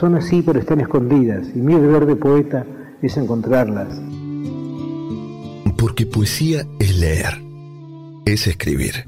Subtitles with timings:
[0.00, 2.66] son así pero están escondidas y mi deber de poeta
[3.02, 4.00] es encontrarlas.
[5.76, 7.40] Porque poesía es leer,
[8.24, 9.04] es escribir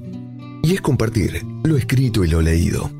[0.62, 2.90] y es compartir lo escrito y lo leído.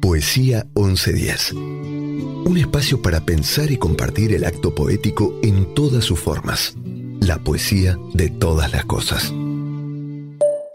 [0.00, 1.52] Poesía 1110.
[1.54, 6.76] Un espacio para pensar y compartir el acto poético en todas sus formas.
[7.20, 9.32] La poesía de todas las cosas.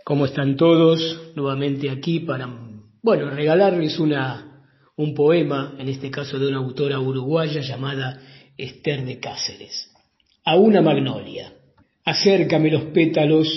[0.03, 1.31] ¿Cómo están todos?
[1.35, 2.49] Nuevamente aquí para,
[3.01, 4.52] bueno, regalarles una
[4.95, 8.21] un poema, en este caso de una autora uruguaya llamada
[8.57, 9.89] Esther de Cáceres.
[10.45, 11.51] A una magnolia.
[12.05, 13.47] Acércame los pétalos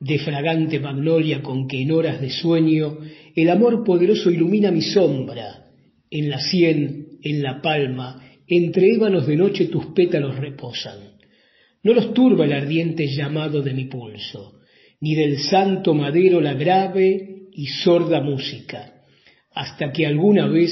[0.00, 2.98] de fragante magnolia con que en horas de sueño
[3.34, 5.66] el amor poderoso ilumina mi sombra.
[6.10, 11.18] En la sien, en la palma, entre ébanos de noche tus pétalos reposan.
[11.82, 14.60] No los turba el ardiente llamado de mi pulso,
[15.00, 18.97] ni del santo madero la grave y sorda música
[19.58, 20.70] hasta que alguna vez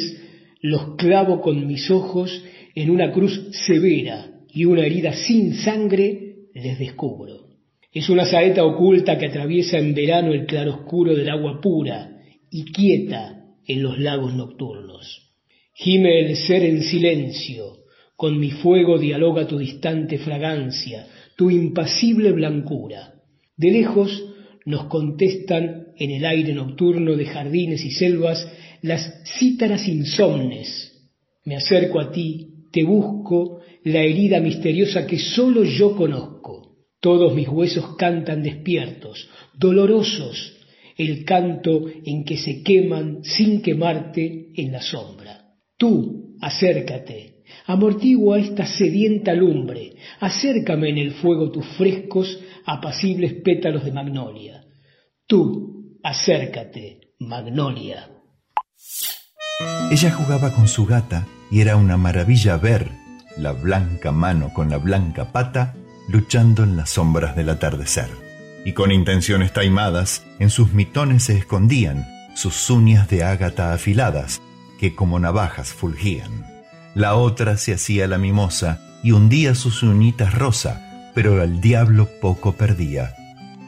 [0.61, 6.79] los clavo con mis ojos en una cruz severa y una herida sin sangre les
[6.79, 7.49] descubro.
[7.93, 13.47] Es una saeta oculta que atraviesa en verano el claroscuro del agua pura y quieta
[13.67, 15.33] en los lagos nocturnos.
[15.75, 17.79] Gime el ser en silencio,
[18.15, 23.15] con mi fuego dialoga tu distante fragancia, tu impasible blancura.
[23.57, 24.27] De lejos
[24.65, 28.47] nos contestan en el aire nocturno de jardines y selvas
[28.83, 30.93] las cítaras insomnes.
[31.45, 36.77] Me acerco a ti, te busco, la herida misteriosa que sólo yo conozco.
[37.01, 40.57] Todos mis huesos cantan despiertos, dolorosos,
[40.97, 45.45] el canto en que se queman sin quemarte en la sombra.
[45.77, 53.93] Tú, acércate, amortigua esta sedienta lumbre, acércame en el fuego tus frescos, apacibles pétalos de
[53.93, 54.65] magnolia.
[55.27, 58.16] Tú, acércate, magnolia.
[59.91, 62.91] Ella jugaba con su gata y era una maravilla ver
[63.37, 65.75] la blanca mano con la blanca pata
[66.09, 68.09] luchando en las sombras del atardecer.
[68.65, 74.43] y con intenciones taimadas en sus mitones se escondían sus uñas de ágata afiladas,
[74.81, 76.45] que como navajas fulgían.
[76.95, 82.57] La otra se hacía la mimosa y hundía sus uñitas rosa, pero el diablo poco
[82.57, 83.15] perdía.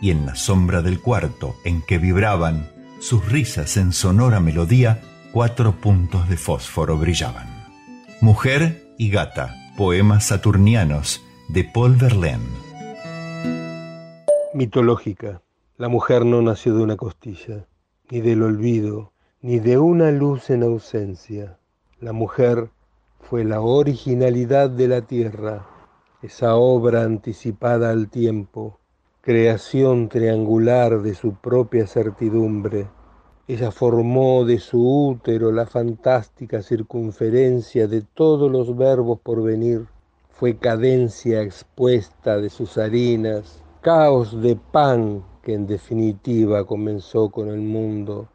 [0.03, 2.69] Y en la sombra del cuarto en que vibraban
[2.99, 5.01] sus risas en sonora melodía,
[5.33, 7.47] cuatro puntos de fósforo brillaban.
[8.21, 12.45] Mujer y gata, poemas saturnianos de Paul Verlaine.
[14.55, 15.43] Mitológica.
[15.77, 17.67] La mujer no nació de una costilla,
[18.11, 19.13] ni del olvido,
[19.43, 21.59] ni de una luz en ausencia.
[22.01, 22.71] La mujer
[23.21, 25.67] fue la originalidad de la tierra,
[26.23, 28.81] esa obra anticipada al tiempo,
[29.29, 32.89] creación triangular de su propia certidumbre.
[33.47, 34.81] Ella formó de su
[35.11, 39.85] útero la fantástica circunferencia de todos los verbos por venir.
[40.31, 47.61] Fue cadencia expuesta de sus harinas, caos de pan que en definitiva comenzó con el
[47.61, 48.29] mundo.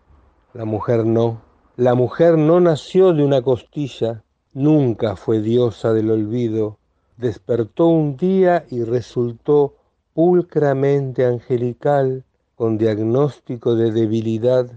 [0.54, 1.42] La mujer no.
[1.76, 4.24] La mujer no nació de una costilla,
[4.54, 6.78] nunca fue diosa del olvido.
[7.18, 9.74] Despertó un día y resultó
[10.14, 12.24] pulcramente angelical,
[12.56, 14.70] con diagnóstico de debilidad.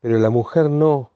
[0.00, 1.10] Pero la mujer no,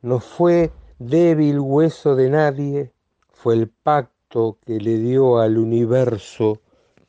[0.00, 2.92] no fue débil hueso de nadie,
[3.30, 6.60] fue el pacto que le dio al universo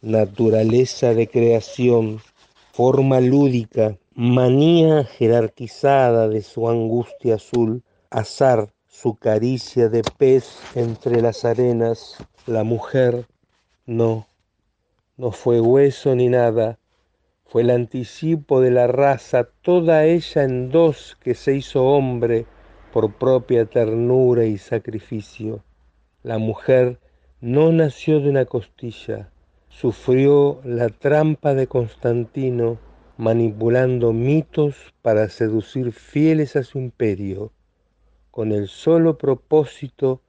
[0.04, 2.20] naturaleza de creación,
[2.74, 11.46] forma lúdica, manía jerarquizada de su angustia azul, azar, su caricia de pez entre las
[11.46, 13.26] arenas, la mujer
[13.86, 14.28] no,
[15.18, 16.80] no fue hueso ni nada,
[17.45, 22.45] fue el anticipo de la raza, toda ella en dos que se hizo hombre
[22.92, 25.63] por propia ternura y sacrificio.
[26.24, 27.00] La mujer
[27.42, 29.30] no nació de una costilla,
[29.69, 32.80] sufrió la trampa de Constantino
[33.18, 37.51] manipulando mitos para seducir fieles a su imperio,
[38.31, 40.21] con el solo propósito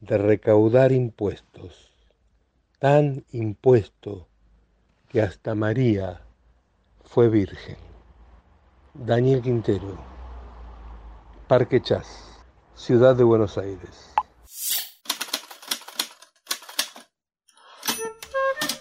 [0.00, 1.87] de recaudar impuestos,
[2.78, 4.28] tan impuesto
[5.08, 6.20] que hasta María
[7.04, 7.76] fue virgen.
[8.94, 9.96] Daniel Quintero,
[11.48, 12.40] Parque Chas,
[12.74, 14.14] Ciudad de Buenos Aires.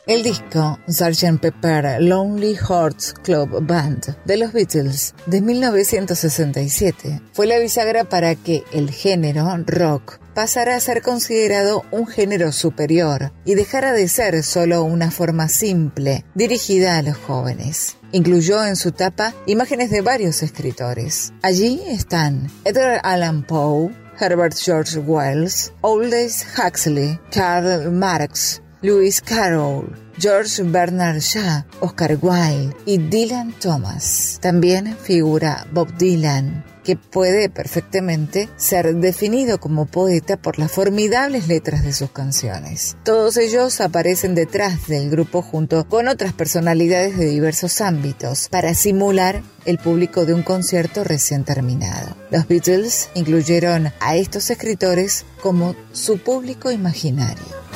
[0.08, 1.42] El disco Sgt.
[1.42, 8.64] Pepper Lonely Hearts Club Band de los Beatles de 1967 fue la bisagra para que
[8.72, 14.86] el género rock pasara a ser considerado un género superior y dejara de ser solo
[14.86, 17.98] una forma simple dirigida a los jóvenes.
[18.14, 21.34] Incluyó en su tapa imágenes de varios escritores.
[21.42, 30.62] Allí están Edgar Allan Poe, Herbert George Wells, Aldous Huxley, Karl Marx, Lewis Carroll, George
[30.62, 34.38] Bernard Shaw, Oscar Wilde y Dylan Thomas.
[34.40, 41.84] También figura Bob Dylan, que puede perfectamente ser definido como poeta por las formidables letras
[41.84, 42.98] de sus canciones.
[43.04, 49.42] Todos ellos aparecen detrás del grupo junto con otras personalidades de diversos ámbitos para simular
[49.66, 52.16] el público de un concierto recién terminado.
[52.30, 57.67] Los Beatles incluyeron a estos escritores como su público imaginario.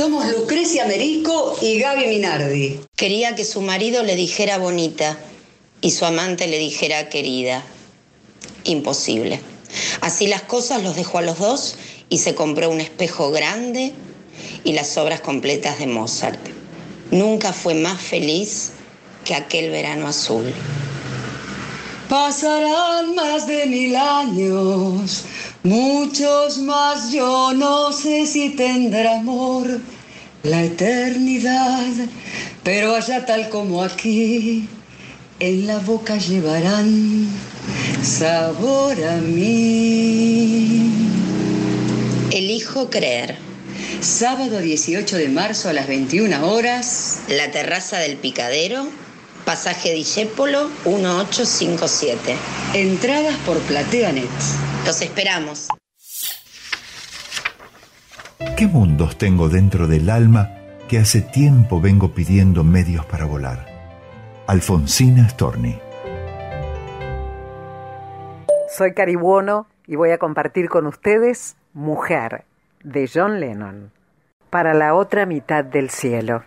[0.00, 2.80] Somos Lucrecia Merico y Gaby Minardi.
[2.96, 5.18] Quería que su marido le dijera bonita
[5.82, 7.62] y su amante le dijera querida.
[8.64, 9.42] Imposible.
[10.00, 11.76] Así las cosas los dejó a los dos
[12.08, 13.92] y se compró un espejo grande
[14.64, 16.40] y las obras completas de Mozart.
[17.10, 18.70] Nunca fue más feliz
[19.26, 20.50] que aquel verano azul.
[22.08, 25.26] Pasarán más de mil años
[25.62, 29.78] Muchos más yo no sé si tendrá amor
[30.42, 31.92] la eternidad,
[32.62, 34.68] pero allá tal como aquí,
[35.38, 37.28] en la boca llevarán
[38.02, 40.90] sabor a mí.
[42.30, 43.36] Elijo creer.
[44.00, 47.20] Sábado 18 de marzo a las 21 horas.
[47.28, 48.88] La terraza del picadero,
[49.44, 52.34] pasaje Discépolo 1857.
[52.74, 54.28] Entradas por PlateaNet.
[54.86, 55.68] Los esperamos.
[58.40, 60.48] ¿Qué mundos tengo dentro del alma
[60.88, 63.66] que hace tiempo vengo pidiendo medios para volar?
[64.46, 65.78] Alfonsina Storni.
[68.70, 72.44] Soy Caribuono y voy a compartir con ustedes Mujer,
[72.82, 73.92] de John Lennon.
[74.48, 76.44] Para la otra mitad del cielo.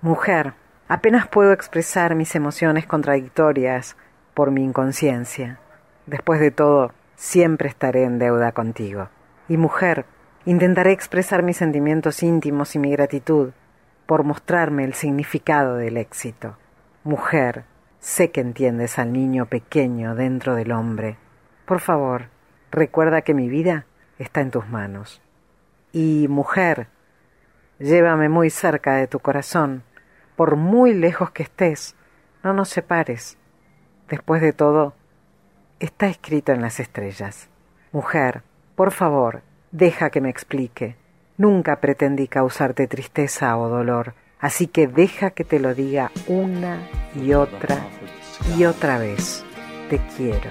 [0.00, 0.54] Mujer,
[0.88, 3.98] apenas puedo expresar mis emociones contradictorias
[4.32, 5.58] por mi inconsciencia.
[6.06, 9.10] Después de todo, siempre estaré en deuda contigo.
[9.46, 10.06] Y mujer,
[10.46, 13.52] intentaré expresar mis sentimientos íntimos y mi gratitud,
[14.06, 16.56] por mostrarme el significado del éxito.
[17.02, 17.64] Mujer,
[18.00, 21.16] sé que entiendes al niño pequeño dentro del hombre.
[21.64, 22.28] Por favor,
[22.70, 23.86] recuerda que mi vida
[24.18, 25.22] está en tus manos.
[25.92, 26.88] Y mujer,
[27.78, 29.82] llévame muy cerca de tu corazón,
[30.36, 31.94] por muy lejos que estés,
[32.42, 33.38] no nos separes.
[34.08, 34.94] Después de todo,
[35.80, 37.48] está escrito en las estrellas.
[37.92, 38.42] Mujer,
[38.74, 39.42] por favor,
[39.74, 40.96] deja que me explique.
[41.36, 46.78] Nunca pretendí causarte tristeza o dolor, así que deja que te lo diga una
[47.20, 47.76] y otra
[48.56, 49.44] y otra vez.
[49.90, 50.50] Te quiero.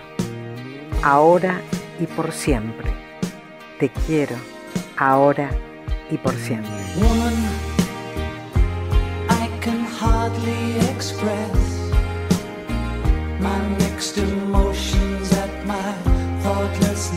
[1.02, 1.62] Ahora
[2.00, 2.92] y por siempre.
[3.80, 4.36] Te quiero.
[4.98, 5.50] Ahora
[6.12, 6.72] y por siempre.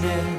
[0.05, 0.36] en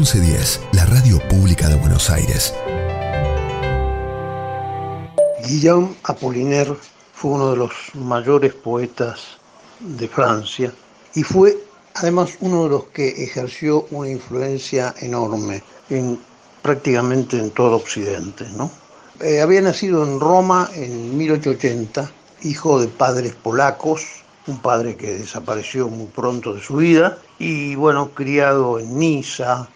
[0.00, 2.54] 1110, la radio pública de Buenos Aires.
[5.46, 6.74] Guillaume Apollinaire
[7.12, 9.36] fue uno de los mayores poetas
[9.78, 10.72] de Francia
[11.14, 11.54] y fue
[11.96, 16.18] además uno de los que ejerció una influencia enorme en
[16.62, 18.46] prácticamente en todo Occidente.
[18.56, 18.70] ¿no?
[19.20, 22.10] Eh, había nacido en Roma en 1880,
[22.44, 24.06] hijo de padres polacos,
[24.46, 29.68] un padre que desapareció muy pronto de su vida y bueno, criado en Niza,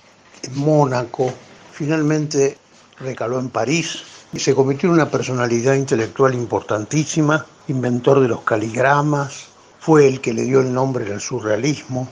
[0.45, 1.33] en Mónaco,
[1.73, 2.59] finalmente
[2.99, 9.47] recaló en París y se convirtió en una personalidad intelectual importantísima, inventor de los caligramas,
[9.81, 12.09] fue el que le dio el nombre al surrealismo,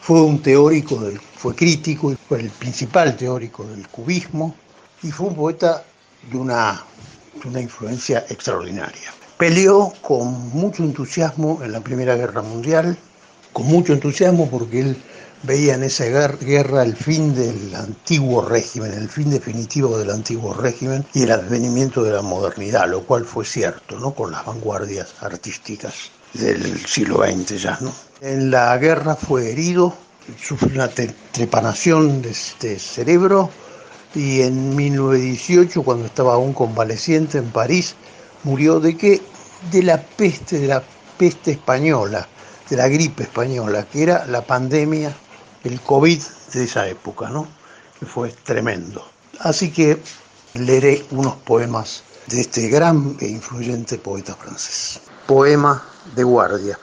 [0.00, 1.00] fue un teórico,
[1.36, 4.54] fue crítico, fue el principal teórico del cubismo
[5.02, 5.84] y fue un poeta
[6.30, 6.82] de una,
[7.40, 9.12] de una influencia extraordinaria.
[9.38, 12.98] Peleó con mucho entusiasmo en la Primera Guerra Mundial,
[13.52, 15.02] con mucho entusiasmo porque él
[15.42, 21.04] veía en esa guerra el fin del antiguo régimen, el fin definitivo del antiguo régimen
[21.14, 24.14] y el advenimiento de la modernidad, lo cual fue cierto, ¿no?
[24.14, 27.92] Con las vanguardias artísticas del siglo XX ya, ¿no?
[28.20, 29.94] En la guerra fue herido,
[30.40, 30.88] sufrió una
[31.32, 33.50] trepanación de este cerebro
[34.14, 37.96] y en 1918, cuando estaba aún convaleciente en París,
[38.44, 39.22] murió de qué?
[39.70, 40.82] De la peste, de la
[41.18, 42.28] peste española,
[42.68, 45.14] de la gripe española, que era la pandemia,
[45.64, 46.22] el COVID
[46.54, 47.46] de esa época, ¿no?
[47.98, 49.04] Que fue tremendo.
[49.40, 50.02] Así que
[50.54, 55.00] leeré unos poemas de este gran e influyente poeta francés.
[55.26, 55.82] Poema
[56.14, 56.78] de guardia.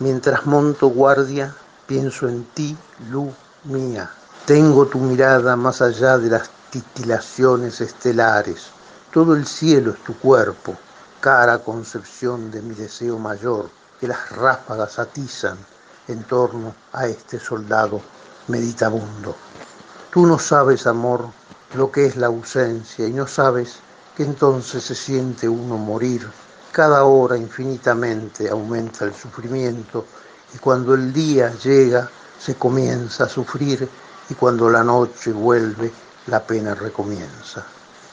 [0.00, 1.54] Mientras monto guardia,
[1.86, 2.76] pienso en ti,
[3.10, 3.32] luz
[3.64, 4.10] mía.
[4.46, 8.66] Tengo tu mirada más allá de las titilaciones estelares.
[9.12, 10.74] Todo el cielo es tu cuerpo,
[11.20, 15.56] cara concepción de mi deseo mayor, que las ráfagas atizan
[16.08, 18.02] en torno a este soldado
[18.48, 19.36] meditabundo.
[20.10, 21.28] Tú no sabes, amor,
[21.74, 23.76] lo que es la ausencia y no sabes
[24.16, 26.28] que entonces se siente uno morir.
[26.72, 30.06] Cada hora infinitamente aumenta el sufrimiento
[30.54, 32.08] y cuando el día llega
[32.38, 33.88] se comienza a sufrir
[34.28, 35.92] y cuando la noche vuelve
[36.26, 37.64] la pena recomienza.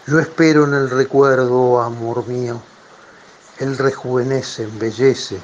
[0.07, 2.61] Yo espero en el recuerdo, amor mío,
[3.59, 5.39] él rejuvenece, embellece,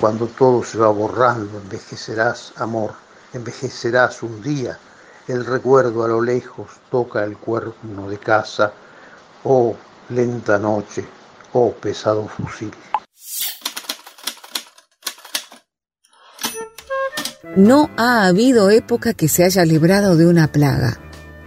[0.00, 2.94] cuando todo se va borrando, envejecerás, amor,
[3.32, 4.78] envejecerás un día,
[5.28, 8.72] el recuerdo a lo lejos toca el cuerno de casa,
[9.44, 9.76] oh
[10.08, 11.04] lenta noche,
[11.52, 12.72] oh pesado fusil.
[17.56, 20.98] No ha habido época que se haya librado de una plaga.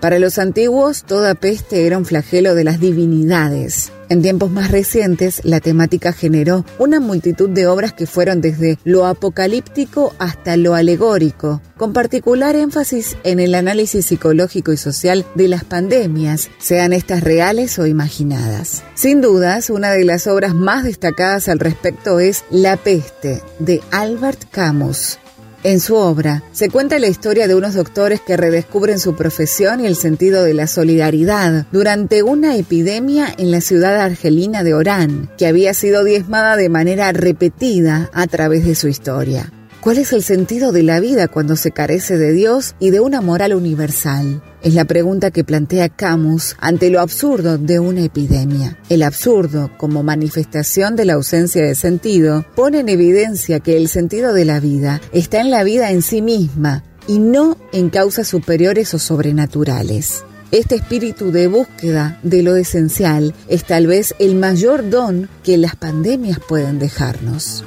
[0.01, 3.91] Para los antiguos, toda peste era un flagelo de las divinidades.
[4.13, 9.07] En tiempos más recientes, la temática generó una multitud de obras que fueron desde lo
[9.07, 15.63] apocalíptico hasta lo alegórico, con particular énfasis en el análisis psicológico y social de las
[15.63, 18.83] pandemias, sean estas reales o imaginadas.
[18.93, 24.43] Sin dudas, una de las obras más destacadas al respecto es La peste, de Albert
[24.51, 25.17] Camus.
[25.63, 29.85] En su obra se cuenta la historia de unos doctores que redescubren su profesión y
[29.85, 35.47] el sentido de la solidaridad durante una epidemia en la ciudad argelina de Orán, que
[35.47, 39.53] había sido diezmada de manera repetida a través de su historia.
[39.83, 43.19] ¿Cuál es el sentido de la vida cuando se carece de Dios y de una
[43.19, 44.41] moral universal?
[44.61, 48.79] Es la pregunta que plantea Camus ante lo absurdo de una epidemia.
[48.87, 54.33] El absurdo, como manifestación de la ausencia de sentido, pone en evidencia que el sentido
[54.33, 58.93] de la vida está en la vida en sí misma y no en causas superiores
[58.93, 60.23] o sobrenaturales.
[60.51, 65.75] Este espíritu de búsqueda de lo esencial es tal vez el mayor don que las
[65.75, 67.65] pandemias pueden dejarnos.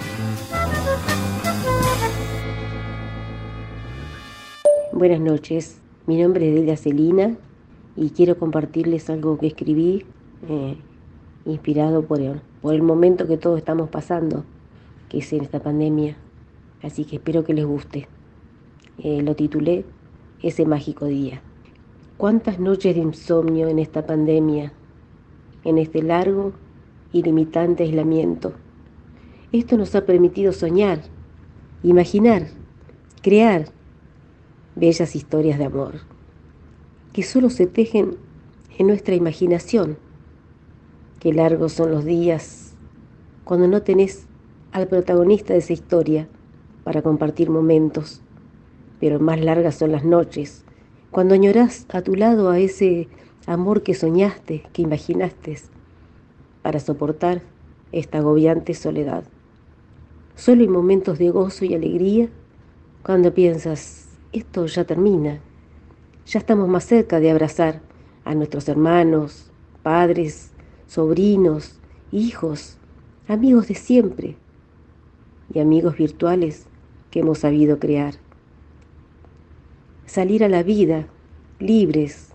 [4.96, 7.36] Buenas noches, mi nombre es Delia Celina
[7.96, 10.06] y quiero compartirles algo que escribí
[10.48, 10.74] eh,
[11.44, 14.46] inspirado por el, momento que todos estamos pasando,
[15.10, 16.16] que es en esta pandemia.
[16.82, 18.08] Así que espero que les guste.
[18.96, 19.84] Eh, lo titulé
[20.42, 21.42] Ese mágico día.
[22.16, 24.72] ¿Cuántas noches de insomnio en esta pandemia,
[25.64, 26.54] en este largo
[27.12, 28.54] y limitante aislamiento?
[29.52, 31.00] Esto nos ha permitido soñar,
[31.82, 32.46] imaginar,
[33.20, 33.75] crear
[34.76, 35.94] bellas historias de amor,
[37.12, 38.16] que solo se tejen
[38.78, 39.96] en nuestra imaginación.
[41.18, 42.74] Qué largos son los días
[43.44, 44.26] cuando no tenés
[44.72, 46.28] al protagonista de esa historia
[46.84, 48.20] para compartir momentos,
[49.00, 50.64] pero más largas son las noches,
[51.10, 53.08] cuando añorás a tu lado a ese
[53.46, 55.56] amor que soñaste, que imaginaste,
[56.62, 57.42] para soportar
[57.92, 59.24] esta agobiante soledad.
[60.34, 62.28] Solo hay momentos de gozo y alegría
[63.02, 64.05] cuando piensas,
[64.38, 65.40] esto ya termina.
[66.26, 67.80] Ya estamos más cerca de abrazar
[68.24, 69.50] a nuestros hermanos,
[69.82, 70.52] padres,
[70.86, 71.80] sobrinos,
[72.12, 72.78] hijos,
[73.28, 74.36] amigos de siempre
[75.52, 76.66] y amigos virtuales
[77.10, 78.14] que hemos sabido crear.
[80.06, 81.06] Salir a la vida
[81.58, 82.32] libres,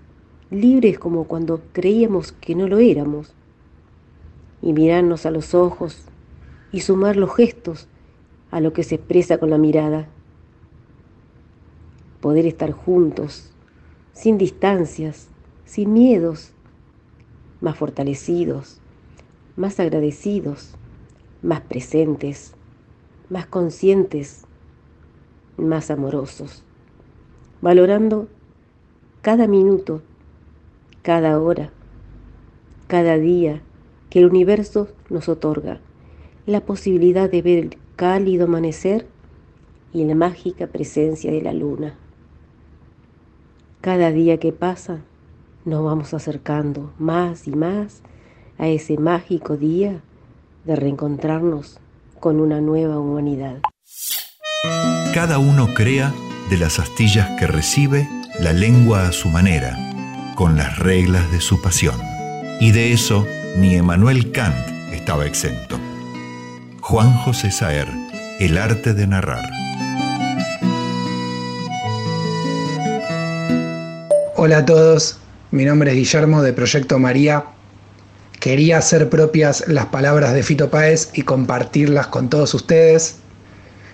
[0.49, 3.33] libres como cuando creíamos que no lo éramos,
[4.61, 6.05] y mirarnos a los ojos
[6.71, 7.87] y sumar los gestos
[8.51, 10.07] a lo que se expresa con la mirada
[12.21, 13.51] poder estar juntos,
[14.13, 15.27] sin distancias,
[15.65, 16.53] sin miedos,
[17.59, 18.79] más fortalecidos,
[19.55, 20.75] más agradecidos,
[21.41, 22.53] más presentes,
[23.29, 24.45] más conscientes,
[25.57, 26.63] más amorosos,
[27.61, 28.27] valorando
[29.21, 30.01] cada minuto,
[31.01, 31.71] cada hora,
[32.87, 33.61] cada día
[34.09, 35.79] que el universo nos otorga,
[36.45, 39.07] la posibilidad de ver el cálido amanecer
[39.93, 42.00] y la mágica presencia de la luna.
[43.81, 44.99] Cada día que pasa
[45.65, 48.03] nos vamos acercando más y más
[48.59, 50.01] a ese mágico día
[50.65, 51.79] de reencontrarnos
[52.19, 53.57] con una nueva humanidad.
[55.15, 56.13] Cada uno crea
[56.51, 58.07] de las astillas que recibe
[58.39, 59.75] la lengua a su manera,
[60.35, 61.99] con las reglas de su pasión.
[62.59, 63.25] Y de eso
[63.57, 64.55] ni Emmanuel Kant
[64.91, 65.79] estaba exento.
[66.81, 67.87] Juan José Saer,
[68.39, 69.49] El arte de narrar.
[74.43, 75.19] Hola a todos,
[75.51, 77.45] mi nombre es Guillermo de Proyecto María.
[78.39, 83.17] Quería hacer propias las palabras de Fito Páez y compartirlas con todos ustedes.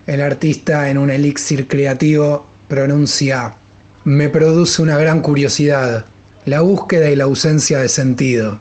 [0.06, 3.56] El artista en un elixir creativo pronuncia,
[4.04, 6.06] me produce una gran curiosidad,
[6.46, 8.58] la búsqueda y la ausencia de sentido.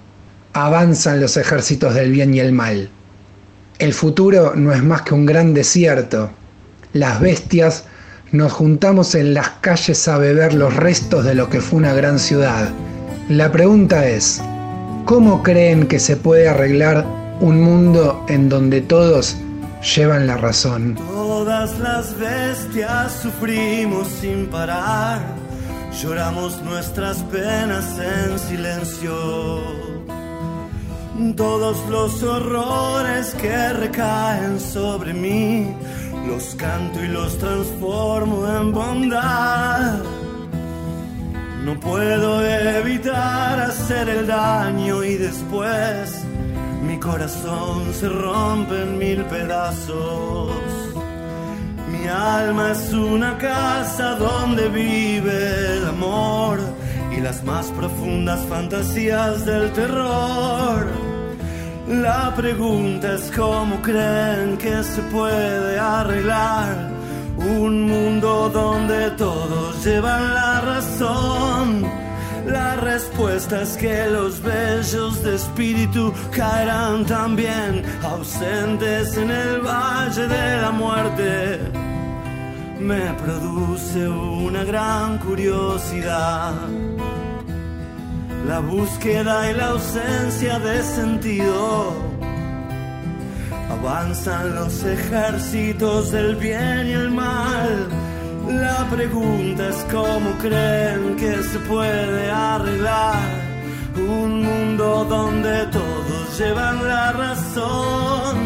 [0.52, 2.90] Avanzan los ejércitos del bien y el mal.
[3.80, 6.32] El futuro no es más que un gran desierto.
[6.92, 7.86] Las bestias
[8.32, 12.20] nos juntamos en las calles a beber los restos de lo que fue una gran
[12.20, 12.70] ciudad.
[13.30, 14.42] La pregunta es,
[15.06, 17.06] ¿cómo creen que se puede arreglar
[17.40, 19.38] un mundo en donde todos
[19.96, 20.96] llevan la razón?
[20.96, 25.22] Todas las bestias sufrimos sin parar,
[26.02, 29.88] lloramos nuestras penas en silencio.
[31.36, 35.76] Todos los horrores que recaen sobre mí
[36.28, 40.04] los canto y los transformo en bondad.
[41.64, 46.24] No puedo evitar hacer el daño y después
[46.84, 50.52] mi corazón se rompe en mil pedazos.
[51.92, 56.60] Mi alma es una casa donde vive el amor
[57.16, 61.07] y las más profundas fantasías del terror.
[61.88, 66.90] La pregunta es cómo creen que se puede arreglar
[67.38, 71.86] un mundo donde todos llevan la razón.
[72.46, 80.62] La respuesta es que los bellos de espíritu caerán también ausentes en el valle de
[80.62, 81.60] la muerte.
[82.80, 86.54] Me produce una gran curiosidad
[88.48, 91.94] la búsqueda y la ausencia de sentido.
[93.70, 97.88] Avanzan los ejércitos del bien y el mal.
[98.48, 103.18] La pregunta es cómo creen que se puede arreglar
[103.98, 108.38] un mundo donde todos llevan la razón.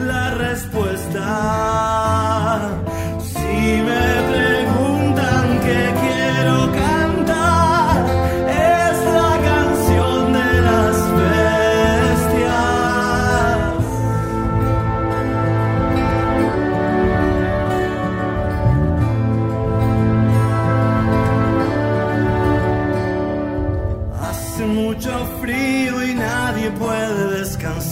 [0.00, 1.30] La respuesta,
[3.18, 4.55] si me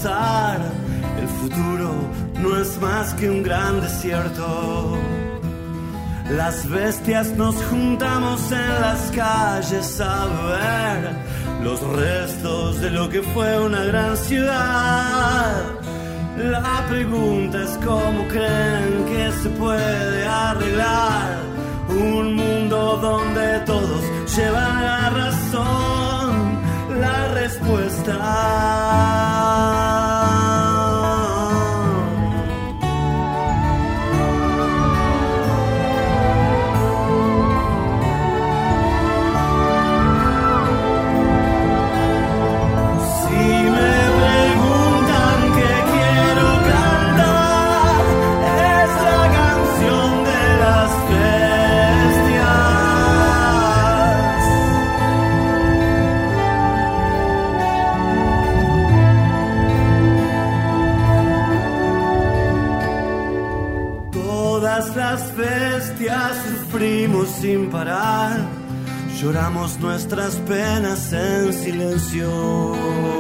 [0.04, 1.90] El futuro
[2.38, 4.98] no es más que un gran desierto.
[6.28, 11.10] Las bestias nos juntamos en las calles a ver
[11.62, 15.62] los restos de lo que fue una gran ciudad.
[16.36, 21.38] La pregunta es cómo creen que se puede arreglar
[21.88, 24.02] un mundo donde todos
[24.36, 26.58] llevan la razón.
[27.00, 29.14] La respuesta
[67.44, 68.38] sin parar,
[69.20, 73.13] lloramos nuestras penas en silencio.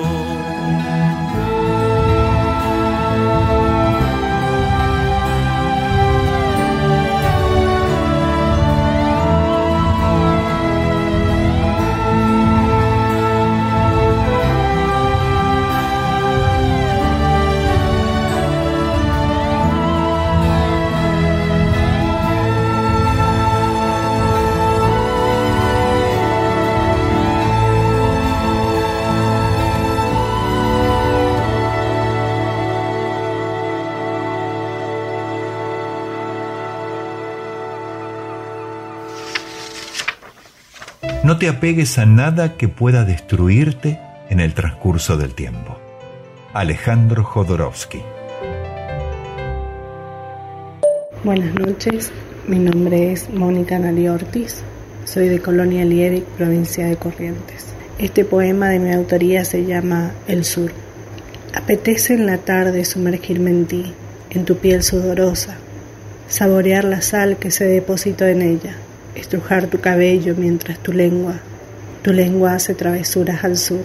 [41.34, 43.98] No te apegues a nada que pueda destruirte
[44.30, 45.76] en el transcurso del tiempo.
[46.52, 48.00] Alejandro Jodorowsky.
[51.24, 52.12] Buenas noches,
[52.46, 54.62] mi nombre es Mónica Nali Ortiz,
[55.06, 57.66] soy de Colonia Lieric, provincia de Corrientes.
[57.98, 60.70] Este poema de mi autoría se llama El Sur.
[61.52, 63.92] Apetece en la tarde sumergirme en ti,
[64.30, 65.56] en tu piel sudorosa,
[66.28, 68.76] saborear la sal que se depositó en ella,
[69.14, 71.34] estrujar tu cabello mientras tu lengua,
[72.02, 73.84] tu lengua hace travesuras al sur.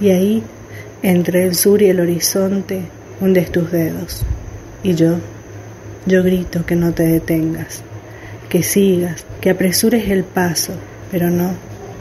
[0.00, 0.42] Y ahí,
[1.02, 2.82] entre el sur y el horizonte,
[3.20, 4.22] hundes tus dedos.
[4.82, 5.16] Y yo,
[6.06, 7.82] yo grito que no te detengas,
[8.48, 10.72] que sigas, que apresures el paso,
[11.10, 11.52] pero no,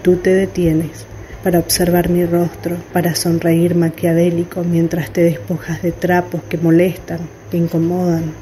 [0.01, 1.05] tú te detienes
[1.43, 7.19] para observar mi rostro, para sonreír maquiavélico mientras te despojas de trapos que molestan,
[7.49, 8.33] que incomodan,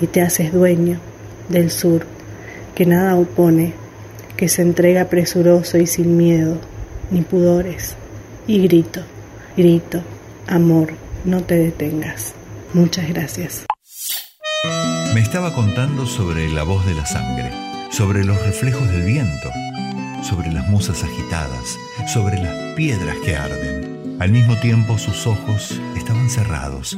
[0.00, 0.98] y te haces dueño
[1.48, 2.04] del sur,
[2.78, 3.74] que nada opone,
[4.36, 6.60] que se entrega presuroso y sin miedo,
[7.10, 7.96] ni pudores.
[8.46, 9.00] Y grito,
[9.56, 10.00] grito,
[10.46, 10.92] amor,
[11.24, 12.34] no te detengas.
[12.74, 13.66] Muchas gracias.
[15.12, 17.50] Me estaba contando sobre la voz de la sangre,
[17.90, 19.50] sobre los reflejos del viento,
[20.22, 24.16] sobre las musas agitadas, sobre las piedras que arden.
[24.20, 26.96] Al mismo tiempo sus ojos estaban cerrados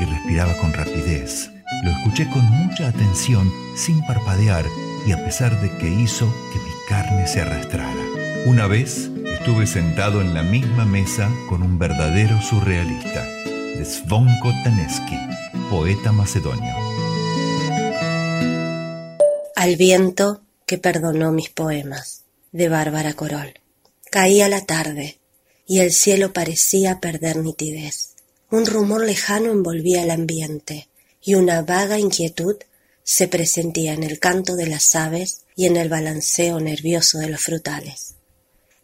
[0.00, 1.50] y respiraba con rapidez.
[1.82, 4.66] Lo escuché con mucha atención, sin parpadear,
[5.06, 8.04] y a pesar de que hizo que mi carne se arrastrara.
[8.46, 15.18] Una vez estuve sentado en la misma mesa con un verdadero surrealista, de Svonko Taneski,
[15.68, 16.74] poeta macedonio.
[19.56, 23.54] Al viento que perdonó mis poemas de Bárbara Corol.
[24.10, 25.18] Caía la tarde
[25.66, 28.14] y el cielo parecía perder nitidez.
[28.50, 30.88] Un rumor lejano envolvía el ambiente
[31.22, 32.56] y una vaga inquietud
[33.12, 37.40] se presentía en el canto de las aves y en el balanceo nervioso de los
[37.40, 38.14] frutales.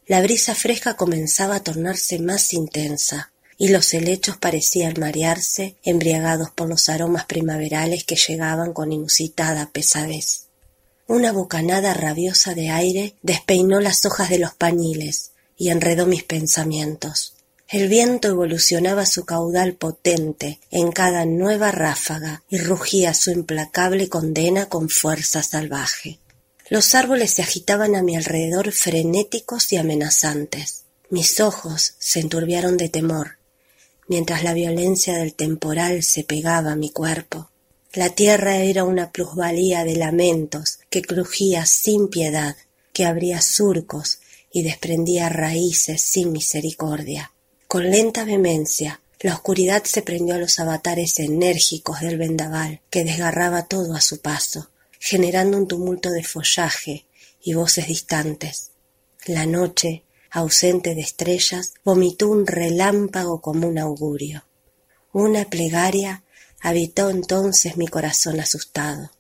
[0.09, 6.69] La brisa fresca comenzaba a tornarse más intensa y los helechos parecían marearse embriagados por
[6.69, 10.47] los aromas primaverales que llegaban con inusitada pesadez.
[11.07, 17.36] Una bocanada rabiosa de aire despeinó las hojas de los pañiles y enredó mis pensamientos.
[17.69, 24.69] El viento evolucionaba su caudal potente en cada nueva ráfaga y rugía su implacable condena
[24.69, 26.21] con fuerza salvaje.
[26.69, 30.85] Los árboles se agitaban a mi alrededor frenéticos y amenazantes.
[31.11, 33.39] Mis ojos se enturbiaron de temor,
[34.07, 37.51] mientras la violencia del temporal se pegaba a mi cuerpo.
[37.93, 42.57] La tierra era una plusvalía de lamentos que crujía sin piedad,
[42.93, 44.21] que abría surcos
[44.53, 47.33] y desprendía raíces sin misericordia.
[47.69, 53.67] Con lenta vehemencia, la oscuridad se prendió a los avatares enérgicos del vendaval que desgarraba
[53.67, 57.07] todo a su paso, generando un tumulto de follaje
[57.43, 58.71] y voces distantes.
[59.25, 64.45] La noche, ausente de estrellas, vomitó un relámpago como un augurio.
[65.13, 66.23] Una plegaria
[66.61, 69.11] habitó entonces mi corazón asustado.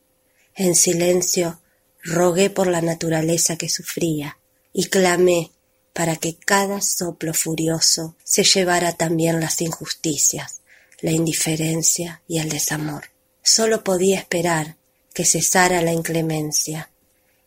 [0.54, 1.60] En silencio
[2.00, 4.38] rogué por la naturaleza que sufría
[4.72, 5.50] y clamé
[5.96, 10.60] para que cada soplo furioso se llevara también las injusticias,
[11.00, 13.04] la indiferencia y el desamor.
[13.42, 14.76] Sólo podía esperar
[15.14, 16.90] que cesara la inclemencia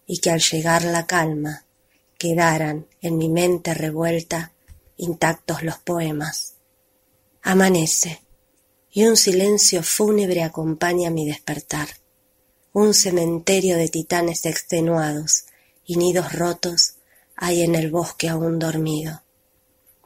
[0.07, 1.65] y que al llegar la calma
[2.17, 4.51] quedaran en mi mente revuelta
[4.97, 6.55] intactos los poemas.
[7.43, 8.23] Amanece
[8.91, 11.87] y un silencio fúnebre acompaña mi despertar.
[12.73, 15.45] Un cementerio de titanes extenuados
[15.85, 16.95] y nidos rotos
[17.41, 19.23] hay en el bosque aún dormido.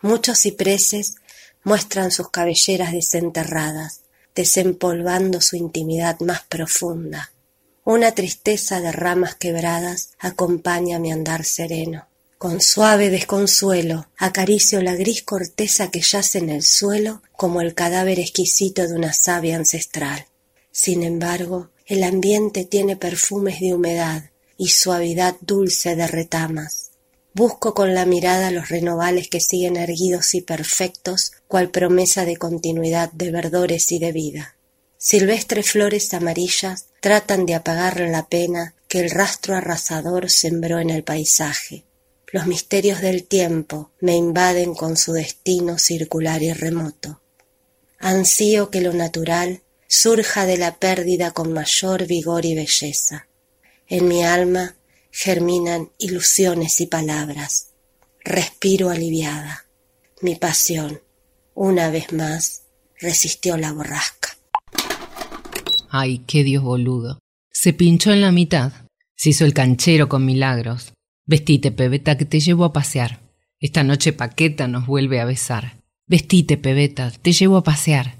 [0.01, 1.15] Muchos cipreses
[1.63, 4.01] muestran sus cabelleras desenterradas,
[4.35, 7.31] desempolvando su intimidad más profunda.
[7.83, 12.07] Una tristeza de ramas quebradas acompaña mi andar sereno.
[12.37, 18.19] Con suave desconsuelo acaricio la gris corteza que yace en el suelo como el cadáver
[18.19, 20.27] exquisito de una savia ancestral.
[20.71, 26.82] Sin embargo, el ambiente tiene perfumes de humedad y suavidad dulce de retamas.
[27.33, 33.11] Busco con la mirada los renovales que siguen erguidos y perfectos, cual promesa de continuidad
[33.11, 34.55] de verdores y de vida.
[34.97, 41.03] Silvestres flores amarillas tratan de apagar la pena que el rastro arrasador sembró en el
[41.03, 41.85] paisaje
[42.33, 47.21] los misterios del tiempo me invaden con su destino circular y remoto.
[47.99, 53.27] Ansío que lo natural surja de la pérdida con mayor vigor y belleza.
[53.87, 54.75] En mi alma
[55.13, 57.69] germinan ilusiones y palabras.
[58.25, 59.65] Respiro aliviada.
[60.21, 61.01] Mi pasión,
[61.53, 62.63] una vez más,
[62.99, 64.29] resistió la borrasca.
[65.89, 67.19] Ay, qué Dios boludo.
[67.51, 68.73] Se pinchó en la mitad.
[69.15, 70.93] Se hizo el canchero con milagros.
[71.25, 73.21] Vestite, pebeta, que te llevo a pasear.
[73.59, 75.83] Esta noche Paqueta nos vuelve a besar.
[76.07, 78.17] Vestite, pebeta, te llevo a pasear.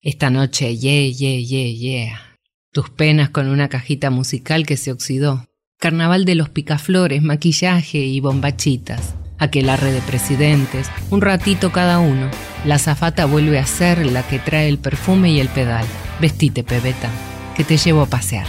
[0.00, 2.38] Esta noche, yeah, yeah, yeah, yeah.
[2.72, 5.48] Tus penas con una cajita musical que se oxidó.
[5.80, 9.14] Carnaval de los picaflores, maquillaje y bombachitas.
[9.38, 12.28] aquel arre de presidentes, un ratito cada uno.
[12.64, 15.86] La zafata vuelve a ser la que trae el perfume y el pedal.
[16.20, 17.08] Vestite, pebeta,
[17.56, 18.48] que te llevo a pasear.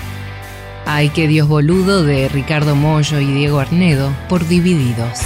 [0.88, 5.20] Ay, qué Dios boludo de Ricardo Mollo y Diego Arnedo por Divididos.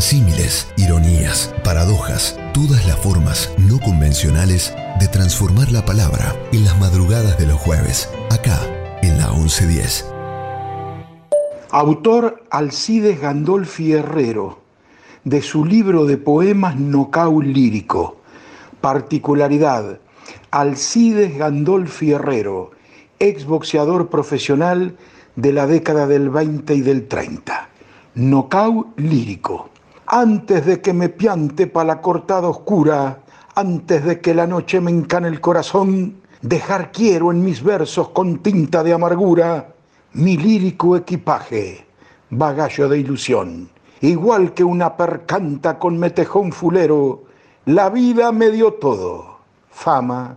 [0.00, 7.38] Símiles, ironías, paradojas, todas las formas no convencionales de transformar la palabra en las madrugadas
[7.38, 8.58] de los jueves, acá
[9.02, 10.06] en la 1110.
[11.70, 14.58] Autor Alcides Gandolfi Herrero,
[15.22, 18.16] de su libro de poemas Nocau lírico.
[18.80, 20.00] Particularidad,
[20.50, 22.72] Alcides Gandolfi Herrero,
[23.20, 24.96] exboxeador profesional
[25.36, 27.68] de la década del 20 y del 30.
[28.14, 29.72] Nocau lírico
[30.14, 33.20] antes de que me piante pa' la cortada oscura,
[33.54, 38.40] antes de que la noche me encane el corazón, dejar quiero en mis versos con
[38.40, 39.72] tinta de amargura
[40.12, 41.86] mi lírico equipaje,
[42.28, 43.70] bagallo de ilusión.
[44.02, 47.22] Igual que una percanta con metejón fulero,
[47.64, 49.38] la vida me dio todo,
[49.70, 50.36] fama,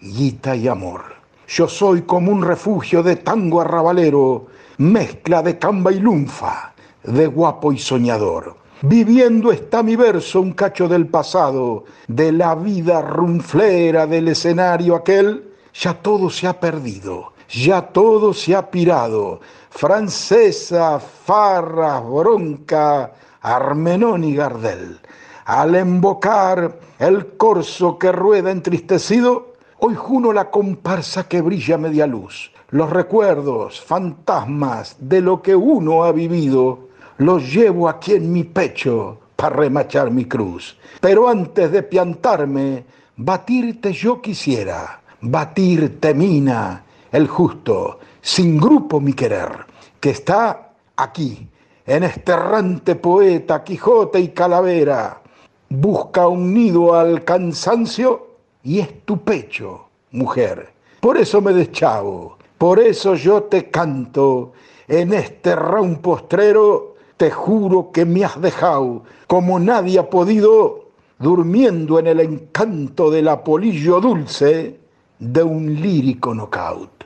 [0.00, 1.02] guita y amor.
[1.48, 4.46] Yo soy como un refugio de tango arrabalero,
[4.78, 6.74] mezcla de camba y lunfa,
[7.04, 8.56] de guapo y soñador.
[8.82, 15.52] Viviendo está mi verso un cacho del pasado, de la vida rumflera del escenario aquel,
[15.72, 19.40] ya todo se ha perdido, ya todo se ha pirado.
[19.70, 24.98] Francesa, Farra, Bronca, Armenón y Gardel.
[25.44, 29.45] Al embocar el corso que rueda entristecido,
[29.78, 32.52] hoy juno la comparsa que brilla media luz.
[32.70, 39.18] Los recuerdos, fantasmas de lo que uno ha vivido, los llevo aquí en mi pecho
[39.36, 40.76] para remachar mi cruz.
[41.00, 42.84] Pero antes de piantarme,
[43.16, 49.66] batirte yo quisiera, batirte mina, el justo, sin grupo mi querer,
[50.00, 51.48] que está aquí,
[51.86, 55.22] en este errante poeta, Quijote y Calavera.
[55.68, 58.35] Busca un nido al cansancio
[58.66, 60.72] y es tu pecho, mujer.
[60.98, 64.54] Por eso me deschavo, por eso yo te canto
[64.88, 72.00] en este round postrero te juro que me has dejado como nadie ha podido, durmiendo
[72.00, 74.80] en el encanto del apolillo dulce
[75.18, 77.04] de un lírico knockout.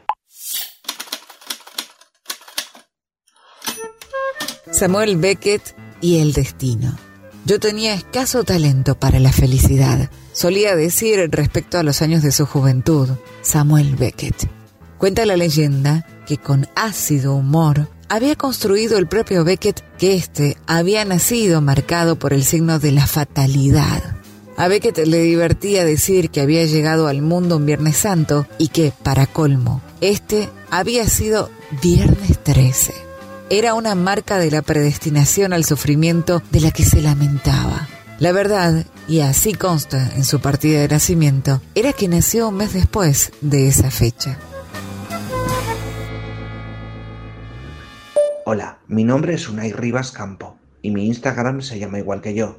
[4.73, 6.97] Samuel Beckett y el destino.
[7.45, 12.47] Yo tenía escaso talento para la felicidad, solía decir respecto a los años de su
[12.47, 13.09] juventud,
[13.43, 14.49] Samuel Beckett.
[14.99, 21.05] Cuenta la leyenda que con ácido humor había construido el propio Beckett que éste había
[21.05, 24.17] nacido marcado por el signo de la fatalidad.
[24.57, 28.93] A Beckett le divertía decir que había llegado al mundo un Viernes Santo y que,
[29.03, 31.51] para colmo, este había sido
[31.83, 32.93] Viernes 13.
[33.49, 37.89] Era una marca de la predestinación al sufrimiento de la que se lamentaba.
[38.21, 42.75] La verdad, y así consta en su partida de nacimiento, era que nació un mes
[42.75, 44.39] después de esa fecha.
[48.45, 52.59] Hola, mi nombre es Unai Rivas Campo y mi Instagram se llama igual que yo.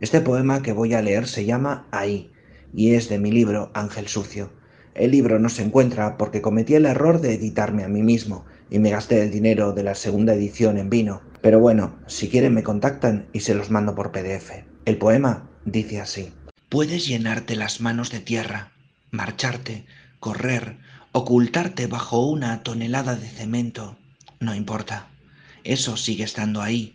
[0.00, 2.30] Este poema que voy a leer se llama Ahí
[2.72, 4.52] y es de mi libro Ángel Sucio.
[4.94, 8.78] El libro no se encuentra porque cometí el error de editarme a mí mismo y
[8.78, 11.20] me gasté el dinero de la segunda edición en vino.
[11.42, 14.69] Pero bueno, si quieren me contactan y se los mando por PDF.
[14.84, 16.32] El poema dice así.
[16.68, 18.72] Puedes llenarte las manos de tierra,
[19.10, 19.86] marcharte,
[20.20, 20.78] correr,
[21.12, 23.96] ocultarte bajo una tonelada de cemento.
[24.38, 25.10] No importa
[25.64, 26.94] eso sigue estando ahí,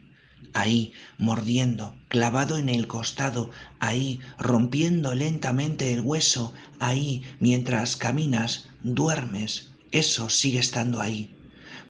[0.53, 9.71] ahí, mordiendo, clavado en el costado, ahí, rompiendo lentamente el hueso, ahí, mientras caminas, duermes,
[9.91, 11.31] eso sigue estando ahí.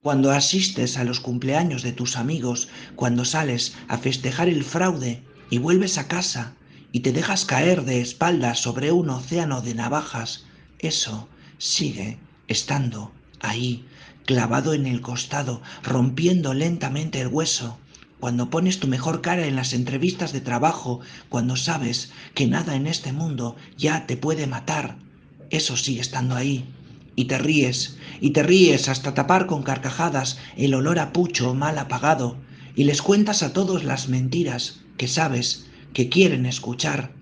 [0.02, 5.58] Cuando asistes a los cumpleaños de tus amigos, cuando sales a festejar el fraude y
[5.58, 6.54] vuelves a casa
[6.92, 10.46] y te dejas caer de espaldas sobre un océano de navajas,
[10.78, 11.28] eso
[11.58, 12.18] sigue
[12.48, 13.84] estando ahí,
[14.24, 17.78] clavado en el costado, rompiendo lentamente el hueso,
[18.18, 22.86] cuando pones tu mejor cara en las entrevistas de trabajo, cuando sabes que nada en
[22.86, 24.96] este mundo ya te puede matar,
[25.50, 26.64] eso sigue estando ahí.
[27.14, 31.78] Y te ríes, y te ríes hasta tapar con carcajadas el olor a pucho mal
[31.78, 32.36] apagado,
[32.74, 37.12] y les cuentas a todos las mentiras que sabes que quieren escuchar,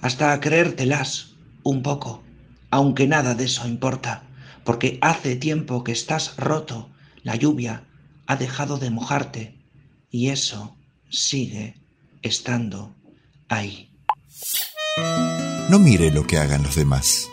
[0.00, 2.22] hasta creértelas un poco,
[2.70, 4.24] aunque nada de eso importa
[4.64, 6.90] porque hace tiempo que estás roto,
[7.22, 7.84] la lluvia
[8.26, 9.54] ha dejado de mojarte
[10.10, 10.76] y eso
[11.10, 11.74] sigue
[12.22, 12.94] estando
[13.48, 13.90] ahí.
[15.68, 17.28] No mire lo que hagan los demás.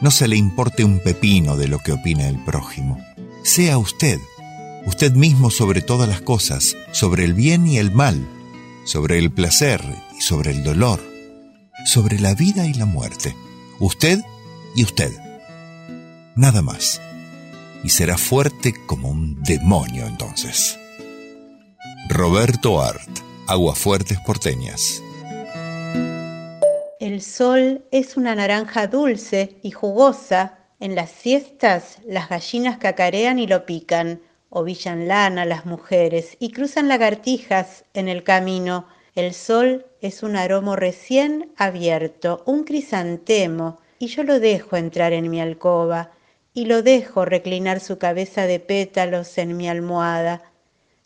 [0.00, 2.98] No se le importe un pepino de lo que opina el prójimo.
[3.42, 4.18] Sea usted,
[4.86, 8.26] usted mismo sobre todas las cosas, sobre el bien y el mal,
[8.90, 9.80] sobre el placer
[10.18, 10.98] y sobre el dolor,
[11.84, 13.36] sobre la vida y la muerte.
[13.78, 14.18] Usted
[14.74, 15.12] y usted
[16.34, 17.00] nada más.
[17.84, 20.76] Y será fuerte como un demonio entonces.
[22.08, 23.08] Roberto Art,
[23.46, 25.00] Aguafuertes Porteñas.
[26.98, 30.58] El sol es una naranja dulce y jugosa.
[30.80, 34.20] En las siestas las gallinas cacarean y lo pican,
[34.50, 38.86] ovillan lana las mujeres y cruzan lagartijas en el camino.
[39.14, 45.30] El sol es un aromo recién abierto, un crisantemo, y yo lo dejo entrar en
[45.30, 46.10] mi alcoba
[46.52, 50.42] y lo dejo reclinar su cabeza de pétalos en mi almohada.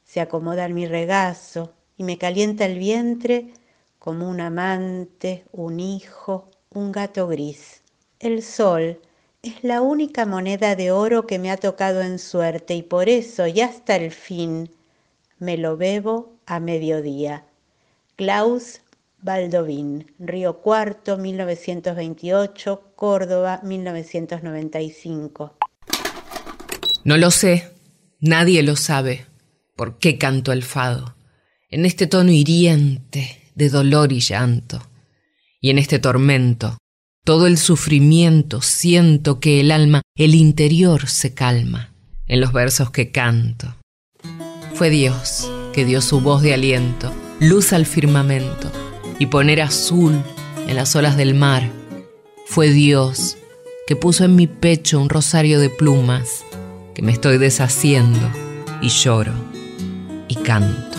[0.04, 3.52] Se acomoda en mi regazo y me calienta el vientre
[3.98, 7.82] como un amante, un hijo, un gato gris.
[8.20, 9.00] El sol
[9.44, 13.46] es la única moneda de oro que me ha tocado en suerte y por eso
[13.46, 14.70] y hasta el fin
[15.38, 17.44] me lo bebo a mediodía.
[18.16, 18.80] Klaus
[19.20, 25.58] Baldovín, Río Cuarto, 1928, Córdoba, 1995.
[27.04, 27.70] No lo sé,
[28.20, 29.26] nadie lo sabe.
[29.76, 31.16] ¿Por qué canto el fado?
[31.68, 34.80] En este tono hiriente de dolor y llanto.
[35.60, 36.78] Y en este tormento,
[37.24, 41.90] todo el sufrimiento, siento que el alma, el interior se calma
[42.28, 43.74] en los versos que canto.
[44.74, 47.10] Fue Dios que dio su voz de aliento,
[47.40, 48.70] luz al firmamento
[49.18, 50.22] y poner azul
[50.68, 51.70] en las olas del mar.
[52.46, 53.38] Fue Dios
[53.86, 56.44] que puso en mi pecho un rosario de plumas
[56.94, 58.30] que me estoy deshaciendo
[58.82, 59.32] y lloro
[60.28, 60.98] y canto.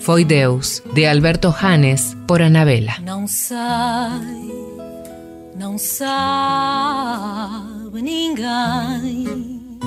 [0.00, 3.00] Foi Deus, de Alberto Janes, por Anabela.
[5.56, 6.14] Não sabe
[8.02, 9.78] ninguém.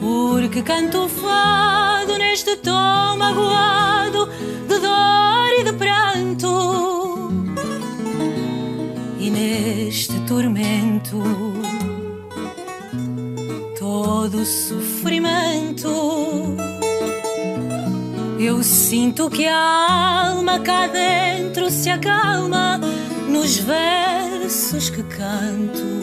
[0.00, 4.28] Porque canto fado neste tom magoado
[4.68, 7.30] de dor e de pranto.
[9.18, 11.22] E neste tormento,
[13.78, 15.90] todo sofrimento.
[18.38, 22.80] Eu sinto que a alma cá dentro se acalma
[23.30, 26.00] nos versos que canto.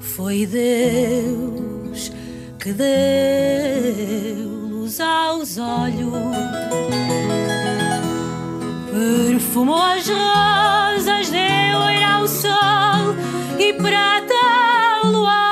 [0.00, 2.12] Foi Deus
[2.58, 6.36] que deu luz aos olhos,
[8.90, 13.14] perfumou as rosas, deu ouro ao sol
[13.58, 14.34] e prata
[15.02, 15.49] ao luar.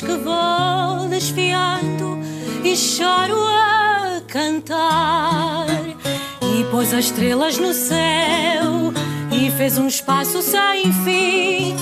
[0.00, 2.18] Que vou desfiando
[2.64, 5.66] e choro a cantar.
[6.40, 8.92] E pôs as estrelas no céu
[9.30, 11.76] e fez um espaço sem fim.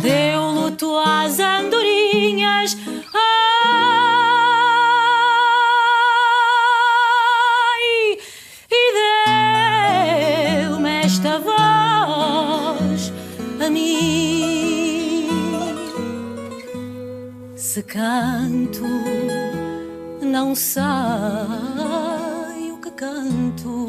[0.00, 2.76] Deu luto às andorinhas.
[17.72, 18.84] Se canto,
[20.20, 20.82] não sei
[22.70, 23.86] o que canto.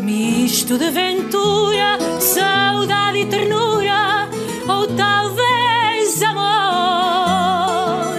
[0.00, 4.28] Misto de ventura, saudade e ternura,
[4.66, 8.18] ou talvez amor.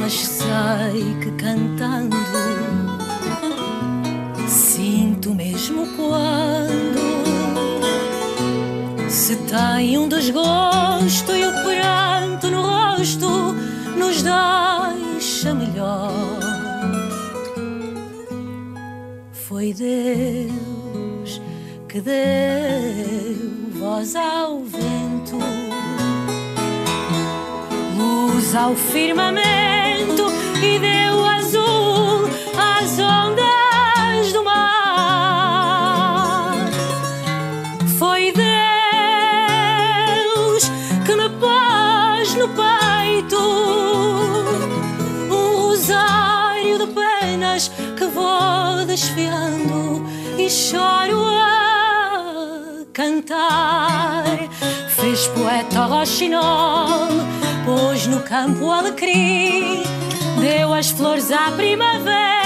[0.00, 2.16] Mas sei que cantando
[4.48, 7.04] sinto mesmo quando
[9.10, 11.33] se tem um desgosto
[14.24, 16.12] deixa melhor.
[19.32, 21.40] Foi Deus
[21.88, 22.18] que deu
[23.78, 25.38] voz ao vento,
[27.96, 30.24] luz ao firmamento
[30.62, 33.53] e deu azul às ondas
[47.96, 50.04] que vou desfiando
[50.36, 54.24] e choro a cantar.
[54.88, 57.08] Fez poeta roxinol,
[57.64, 59.82] pôs no campo o alecrim,
[60.40, 62.43] deu as flores à primavera.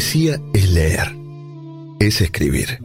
[0.00, 1.14] Poesía es leer,
[2.00, 2.78] es escribir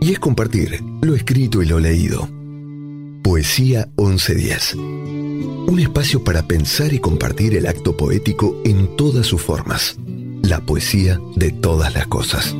[0.00, 2.30] y es compartir lo escrito y lo leído.
[3.22, 4.74] Poesía 1110.
[4.76, 9.98] Un espacio para pensar y compartir el acto poético en todas sus formas.
[10.44, 12.54] La poesía de todas las cosas.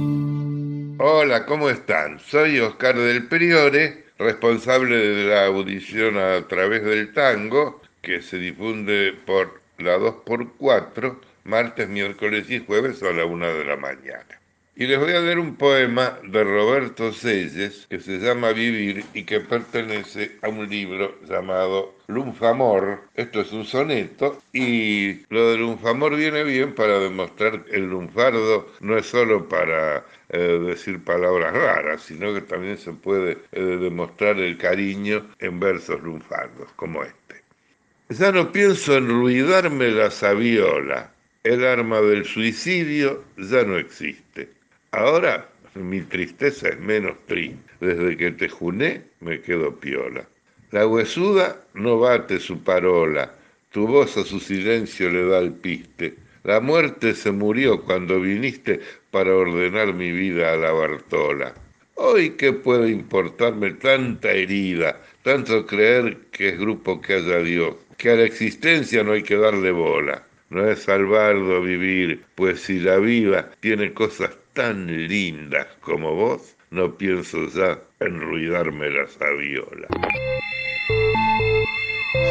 [0.98, 2.20] Hola, ¿cómo están?
[2.20, 9.14] Soy Oscar del Priore, responsable de la audición a través del tango, que se difunde
[9.24, 11.16] por la 2x4,
[11.46, 14.40] martes, miércoles y jueves a la 1 de la mañana.
[14.78, 19.24] Y les voy a leer un poema de Roberto Selles que se llama Vivir y
[19.24, 23.00] que pertenece a un libro llamado Lunfamor.
[23.14, 28.70] Esto es un soneto y lo de Lunfamor viene bien para demostrar que el lunfardo
[28.80, 34.38] no es solo para eh, decir palabras raras, sino que también se puede eh, demostrar
[34.38, 37.42] el cariño en versos lunfardos como este.
[38.10, 41.10] Ya no pienso en ruidarme la sabiola,
[41.46, 44.48] el arma del suicidio ya no existe.
[44.90, 47.56] Ahora mi tristeza es menos triste.
[47.80, 50.26] Desde que te juné me quedo piola.
[50.72, 53.32] La huesuda no bate su parola,
[53.70, 56.16] tu voz a su silencio le da el piste.
[56.42, 58.80] La muerte se murió cuando viniste
[59.12, 61.54] para ordenar mi vida a la Bartola.
[61.94, 68.10] Hoy qué puede importarme tanta herida, tanto creer que es grupo que haya Dios, que
[68.10, 70.25] a la existencia no hay que darle bola.
[70.48, 76.96] No es salvarlo vivir, pues si la vida tiene cosas tan lindas como vos, no
[76.96, 79.88] pienso ya en ruidarme la sabiola.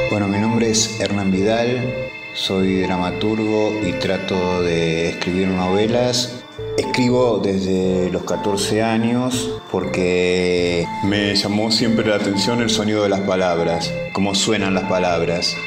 [0.09, 6.41] Bueno, mi nombre es Hernán Vidal, soy dramaturgo y trato de escribir novelas.
[6.77, 13.21] Escribo desde los 14 años porque me llamó siempre la atención el sonido de las
[13.21, 15.57] palabras, cómo suenan las palabras.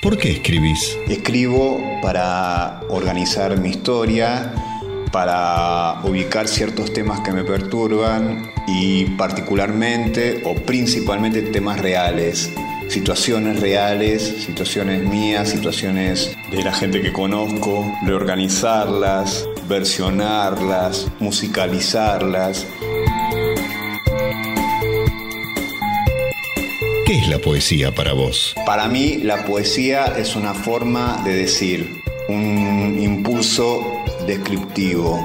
[0.00, 0.96] ¿Por qué escribís?
[1.08, 4.54] Escribo para organizar mi historia,
[5.10, 12.48] para ubicar ciertos temas que me perturban y particularmente o principalmente temas reales,
[12.88, 22.66] situaciones reales, situaciones mías, situaciones de la gente que conozco, reorganizarlas, versionarlas, musicalizarlas.
[27.08, 28.54] ¿Qué es la poesía para vos?
[28.66, 33.82] Para mí la poesía es una forma de decir, un impulso
[34.26, 35.18] descriptivo.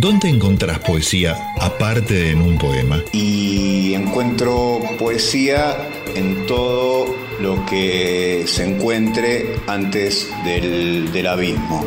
[0.00, 3.04] ¿Dónde encontrás poesía aparte de en un poema?
[3.12, 5.76] Y encuentro poesía
[6.16, 7.06] en todo
[7.40, 11.84] lo que se encuentre antes del, del abismo.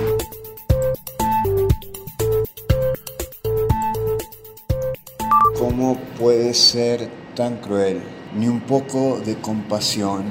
[5.81, 8.03] ¿Cómo puede ser tan cruel?
[8.37, 10.25] Ni un poco de compasión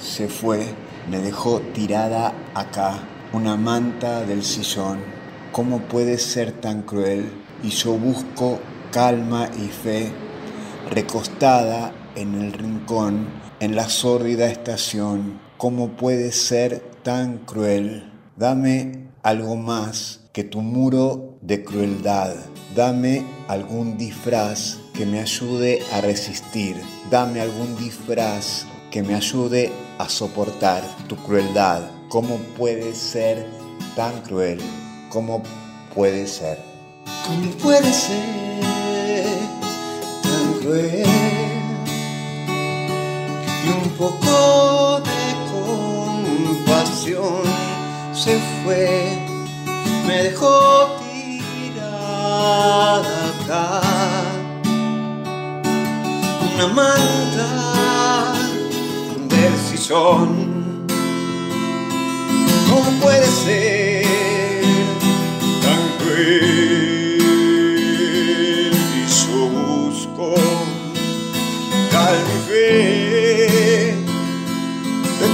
[0.00, 0.64] se fue,
[1.10, 5.00] me dejó tirada acá, una manta del sillón.
[5.52, 7.30] ¿Cómo puede ser tan cruel?
[7.62, 8.60] Y yo busco
[8.92, 10.10] calma y fe,
[10.88, 13.26] recostada en el rincón,
[13.60, 15.38] en la sórdida estación.
[15.58, 18.10] ¿Cómo puede ser tan cruel?
[18.38, 22.36] Dame algo más que tu muro de crueldad.
[22.74, 26.80] Dame algún disfraz que me ayude a resistir.
[27.10, 31.82] Dame algún disfraz que me ayude a soportar tu crueldad.
[32.08, 33.44] ¿Cómo puede ser
[33.96, 34.60] tan cruel?
[35.10, 35.42] ¿Cómo
[35.94, 36.58] puede ser?
[37.26, 38.16] ¿Cómo puede ser
[40.22, 41.06] tan cruel?
[43.66, 45.34] Y un poco de
[46.64, 47.42] compasión
[48.12, 49.18] se fue,
[50.06, 50.83] me dejó
[56.54, 58.32] una manta
[59.28, 60.86] del sillón.
[62.68, 64.04] ¿Cómo puede ser
[65.62, 67.24] tan cruel?
[68.72, 70.34] Y yo busco
[71.90, 73.98] calma y fe, en
[75.22, 75.30] el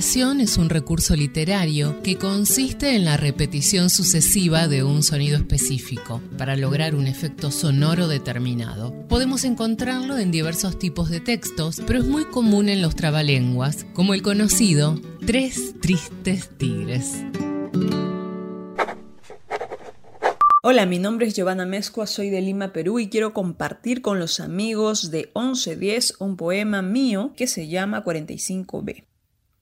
[0.00, 6.22] aliteración es un recurso literario que consiste en la repetición sucesiva de un sonido específico
[6.38, 8.94] para lograr un efecto sonoro determinado.
[9.08, 14.14] Podemos encontrarlo en diversos tipos de textos, pero es muy común en los trabalenguas, como
[14.14, 17.22] el conocido Tres Tristes Tigres.
[20.62, 24.40] Hola, mi nombre es Giovanna Mezcua, soy de Lima, Perú y quiero compartir con los
[24.40, 29.09] amigos de 1110 un poema mío que se llama 45B.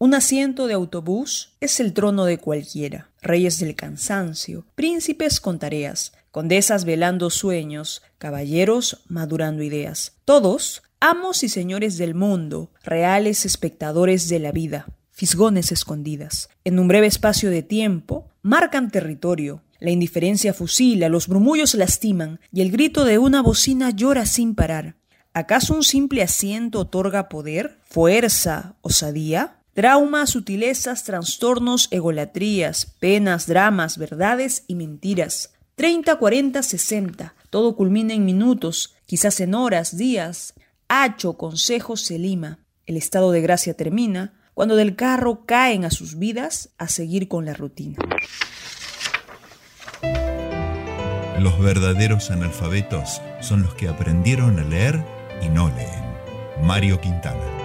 [0.00, 6.12] Un asiento de autobús es el trono de cualquiera, reyes del cansancio, príncipes con tareas,
[6.30, 10.12] condesas velando sueños, caballeros madurando ideas.
[10.24, 16.48] Todos, amos y señores del mundo, reales espectadores de la vida, fisgones escondidas.
[16.62, 19.64] En un breve espacio de tiempo, marcan territorio.
[19.80, 24.94] La indiferencia fusila, los murmullos lastiman, y el grito de una bocina llora sin parar.
[25.34, 29.57] ¿Acaso un simple asiento otorga poder, fuerza, osadía?
[29.78, 35.54] Traumas, sutilezas, trastornos, egolatrías, penas, dramas, verdades y mentiras.
[35.76, 37.36] 30, 40, 60.
[37.48, 40.54] Todo culmina en minutos, quizás en horas, días.
[40.88, 42.58] Hacho, consejos se lima.
[42.86, 47.44] El estado de gracia termina cuando del carro caen a sus vidas a seguir con
[47.44, 47.98] la rutina.
[51.38, 55.04] Los verdaderos analfabetos son los que aprendieron a leer
[55.40, 56.66] y no leen.
[56.66, 57.57] Mario Quintana.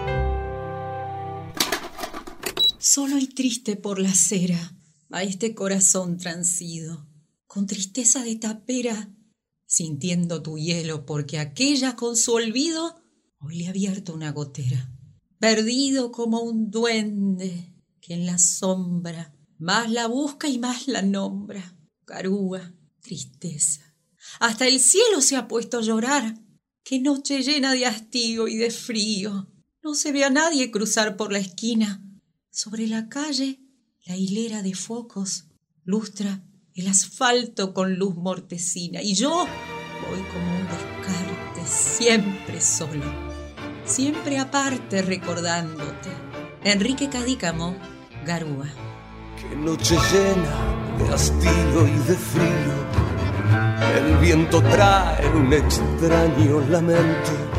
[2.86, 4.76] Solo y triste por la acera
[5.10, 7.08] a este corazón transido,
[7.48, 9.10] con tristeza de tapera,
[9.66, 13.02] sintiendo tu hielo, porque aquella con su olvido
[13.40, 14.92] hoy le ha abierto una gotera.
[15.40, 21.78] Perdido como un duende que en la sombra más la busca y más la nombra.
[22.04, 23.96] Carúa, tristeza.
[24.42, 26.38] Hasta el cielo se ha puesto a llorar.
[26.84, 29.50] Qué noche llena de hastío y de frío.
[29.82, 32.10] No se ve a nadie cruzar por la esquina
[32.54, 33.60] sobre la calle,
[34.06, 35.46] la hilera de focos
[35.84, 36.44] lustra
[36.76, 43.04] el asfalto con luz mortecina y yo voy como un descarte, siempre solo,
[43.86, 46.10] siempre aparte recordándote.
[46.64, 47.76] Enrique Cadícamo,
[48.24, 48.70] Garúa.
[49.36, 52.84] Qué noche llena de hastío y de frío.
[53.98, 57.54] El viento trae un extraño lamento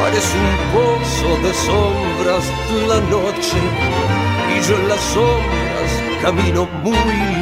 [0.00, 2.44] Parece un pozo de sombras
[2.88, 3.58] la noche
[4.48, 5.90] y yo en las sombras
[6.22, 6.94] camino muy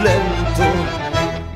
[0.02, 0.66] lento.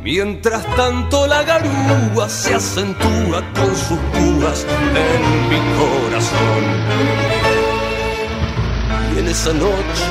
[0.04, 6.64] Mientras tanto la garúa se acentúa con sus púas en mi corazón.
[9.14, 10.04] Y en esa noche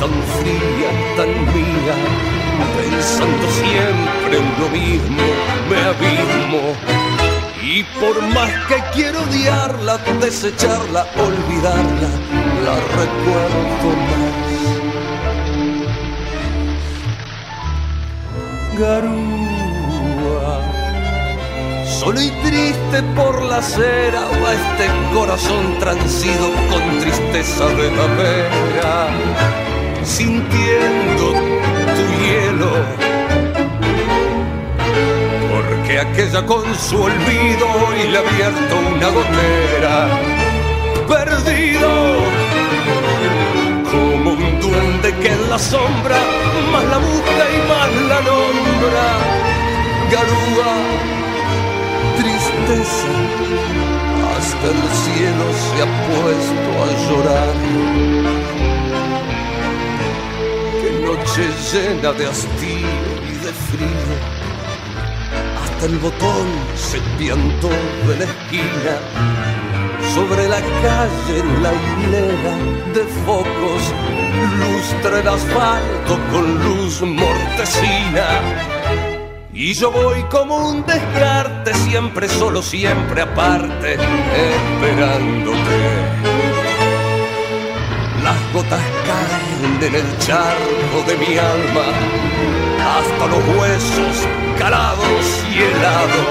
[0.00, 1.94] tan fría, tan mía,
[2.78, 5.24] pensando siempre en lo mismo,
[5.68, 7.17] me abismo
[7.70, 12.08] y por más que quiero odiarla, desecharla, olvidarla,
[12.64, 14.36] la recuerdo más.
[18.78, 20.54] Garúa,
[21.84, 29.10] solo y triste por la acera va este corazón transido con tristeza de vera,
[30.04, 31.32] sintiendo
[31.96, 33.17] tu hielo
[35.98, 40.08] que aquella con su olvido y le ha abierto una gotera.
[41.08, 41.90] Perdido
[43.90, 46.18] como un duende que en la sombra
[46.72, 49.06] más la busca y más la nombra.
[50.12, 50.74] Garúa,
[52.18, 53.12] tristeza,
[54.36, 57.54] hasta el cielo se ha puesto a llorar.
[60.80, 61.42] Qué noche
[61.72, 62.88] llena de hastío
[63.26, 64.47] y de frío
[65.82, 68.98] el botón se piantó de la esquina.
[70.14, 72.56] Sobre la calle la hilera
[72.94, 73.82] de focos
[74.58, 78.26] lustra el asfalto con luz mortecina.
[79.52, 85.78] Y yo voy como un descarte, siempre solo, siempre aparte, esperándote.
[88.22, 91.86] Las gotas caen en el charco de mi alma,
[92.78, 96.24] hasta los huesos calados y helado.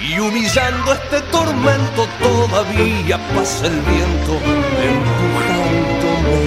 [0.00, 4.32] Y humillando este tormento todavía pasa el viento
[4.90, 6.38] empujándome.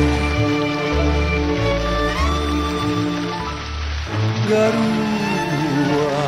[4.50, 6.24] Garúa,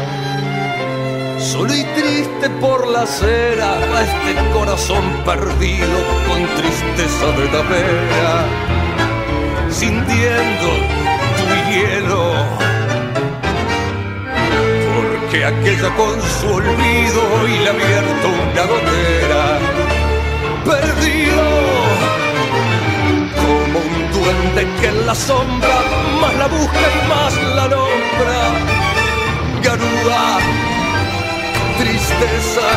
[1.40, 5.98] solo y triste por la acera va este corazón perdido
[6.28, 8.46] con tristeza de tapera,
[9.70, 10.70] sintiendo
[11.38, 12.77] tu hielo
[15.38, 19.60] que aquella con su olvido y le abierto una gotera.
[20.66, 21.44] Perdido
[23.42, 25.78] como sombra,
[26.22, 28.40] más la busca y más la nombra.
[29.64, 30.40] Garúa,
[31.78, 32.70] tristeza,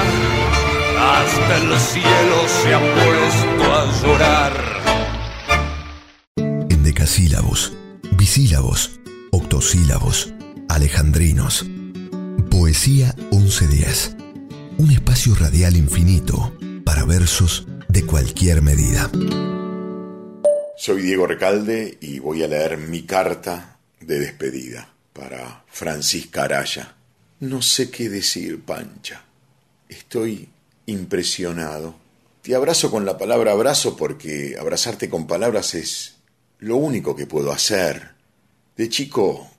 [1.12, 4.52] hasta el cielo se ha puesto a llorar.
[6.68, 7.72] En decasílabos,
[8.12, 9.00] bisílabos,
[9.32, 10.32] octosílabos,
[10.68, 11.64] alejandrinos.
[12.60, 14.16] Poesía 1110.
[14.76, 16.54] Un espacio radial infinito
[16.84, 19.10] para versos de cualquier medida.
[20.76, 26.96] Soy Diego Recalde y voy a leer mi carta de despedida para Francisca Araya.
[27.40, 29.24] No sé qué decir, Pancha.
[29.88, 30.50] Estoy
[30.84, 31.94] impresionado.
[32.42, 36.16] Te abrazo con la palabra abrazo porque abrazarte con palabras es
[36.58, 38.10] lo único que puedo hacer.
[38.76, 39.50] De chico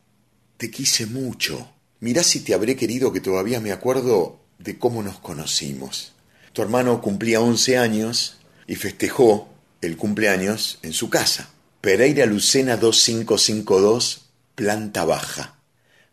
[0.57, 1.70] te quise mucho.
[2.01, 6.13] Mirá si te habré querido que todavía me acuerdo de cómo nos conocimos.
[6.51, 9.49] Tu hermano cumplía 11 años y festejó
[9.81, 11.51] el cumpleaños en su casa.
[11.79, 15.59] Pereira Lucena 2552, planta baja.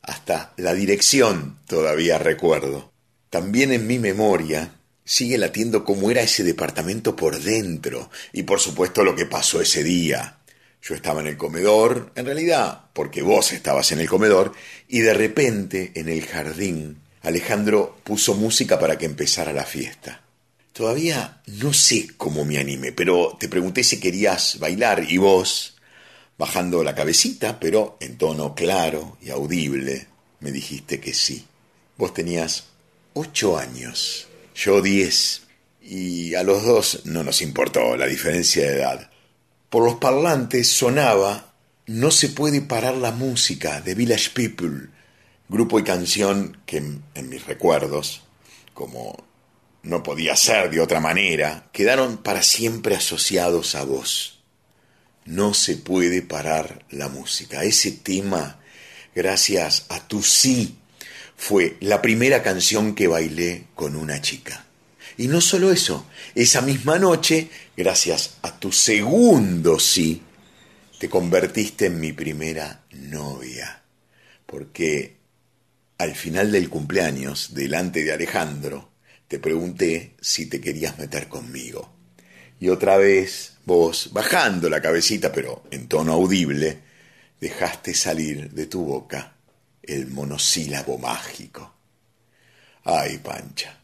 [0.03, 2.93] Hasta la dirección todavía recuerdo.
[3.31, 4.75] También en mi memoria
[5.07, 9.83] sigue latiendo cómo era ese departamento por dentro y por supuesto lo que pasó ese
[9.83, 10.38] día.
[10.83, 14.53] Yo estaba en el comedor, en realidad porque vos estabas en el comedor,
[14.89, 20.23] y de repente en el jardín Alejandro puso música para que empezara la fiesta.
[20.73, 25.77] Todavía no sé cómo me animé, pero te pregunté si querías bailar y vos,
[26.39, 30.07] bajando la cabecita, pero en tono claro y audible,
[30.41, 31.45] me dijiste que sí.
[31.97, 32.67] Vos tenías
[33.15, 35.43] ocho años, yo diez,
[35.83, 39.08] y a los dos no nos importó la diferencia de edad.
[39.71, 41.53] Por los parlantes sonaba
[41.87, 44.89] No se puede parar la música de Village People,
[45.49, 48.23] grupo y canción que en mis recuerdos,
[48.73, 49.25] como
[49.83, 54.41] no podía ser de otra manera, quedaron para siempre asociados a vos.
[55.25, 57.63] No se puede parar la música.
[57.63, 58.61] Ese tema,
[59.15, 60.79] gracias a tu sí,
[61.37, 64.65] fue la primera canción que bailé con una chica.
[65.19, 70.21] Y no solo eso, esa misma noche, gracias a tu segundo sí,
[70.99, 73.85] te convertiste en mi primera novia.
[74.45, 75.15] Porque
[75.97, 78.91] al final del cumpleaños, delante de Alejandro,
[79.29, 81.95] te pregunté si te querías meter conmigo.
[82.59, 86.79] Y otra vez vos, bajando la cabecita, pero en tono audible,
[87.41, 89.37] dejaste salir de tu boca
[89.85, 91.77] el monosílabo mágico.
[92.83, 93.78] Ay, Pancha,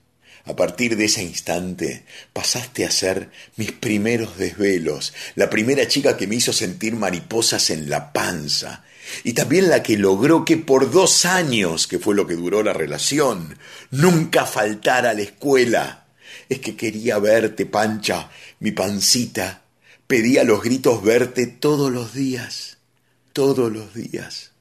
[0.46, 6.26] a partir de ese instante pasaste a ser mis primeros desvelos, la primera chica que
[6.26, 8.84] me hizo sentir mariposas en la panza,
[9.22, 12.72] y también la que logró que por dos años, que fue lo que duró la
[12.72, 13.58] relación,
[13.90, 16.06] nunca faltara a la escuela.
[16.48, 18.30] Es que quería verte, Pancha,
[18.60, 19.62] mi pancita.
[20.06, 22.78] Pedía los gritos verte todos los días,
[23.32, 24.52] todos los días.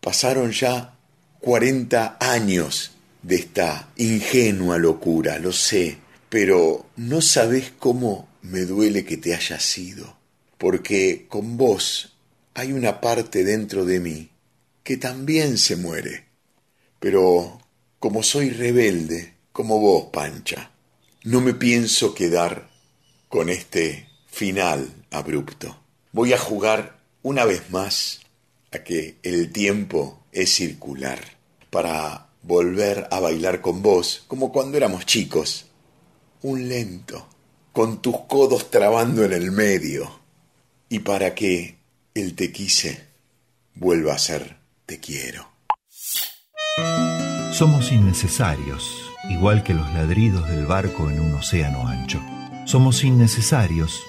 [0.00, 0.94] Pasaron ya
[1.40, 2.92] cuarenta años
[3.28, 5.98] de esta ingenua locura, lo sé,
[6.30, 10.16] pero no sabes cómo me duele que te hayas ido,
[10.56, 12.16] porque con vos
[12.54, 14.30] hay una parte dentro de mí
[14.82, 16.24] que también se muere.
[17.00, 17.60] Pero
[17.98, 20.70] como soy rebelde, como vos, Pancha,
[21.24, 22.70] no me pienso quedar
[23.28, 25.78] con este final abrupto.
[26.12, 28.20] Voy a jugar una vez más
[28.72, 31.20] a que el tiempo es circular
[31.68, 35.66] para volver a bailar con vos como cuando éramos chicos.
[36.42, 37.26] Un lento,
[37.72, 40.20] con tus codos trabando en el medio.
[40.88, 41.78] Y para que
[42.14, 43.06] el te quise
[43.74, 45.48] vuelva a ser te quiero.
[47.52, 48.88] Somos innecesarios,
[49.28, 52.20] igual que los ladridos del barco en un océano ancho.
[52.66, 54.00] Somos innecesarios,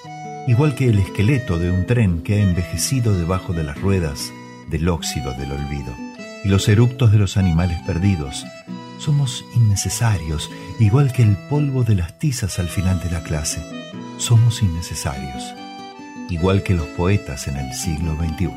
[0.46, 4.32] igual que el esqueleto de un tren que ha envejecido debajo de las ruedas
[4.68, 6.09] del óxido del olvido.
[6.44, 8.44] Y los eructos de los animales perdidos.
[8.98, 13.62] Somos innecesarios, igual que el polvo de las tizas al final de la clase.
[14.18, 15.42] Somos innecesarios
[16.30, 18.50] igual que los poetas en el siglo XXI.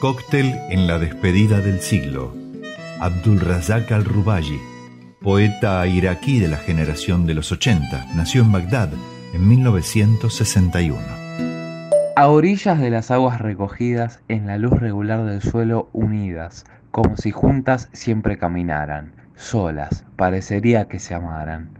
[0.00, 2.34] Cóctel en la despedida del siglo.
[3.00, 4.60] Abdul Razak al-Rubayi,
[5.20, 8.90] poeta iraquí de la generación de los 80, nació en Bagdad
[9.32, 11.23] en 1961.
[12.16, 17.32] A orillas de las aguas recogidas en la luz regular del suelo unidas, como si
[17.32, 21.70] juntas siempre caminaran, solas, parecería que se amaran.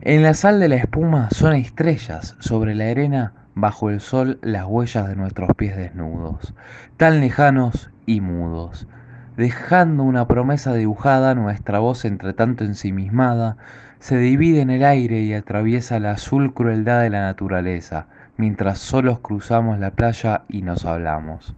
[0.00, 4.64] En la sal de la espuma son estrellas, sobre la arena bajo el sol las
[4.64, 6.54] huellas de nuestros pies desnudos,
[6.96, 8.88] tan lejanos y mudos,
[9.36, 13.58] dejando una promesa dibujada, nuestra voz entre tanto ensimismada,
[13.98, 18.06] se divide en el aire y atraviesa la azul crueldad de la naturaleza,
[18.42, 21.54] mientras solos cruzamos la playa y nos hablamos.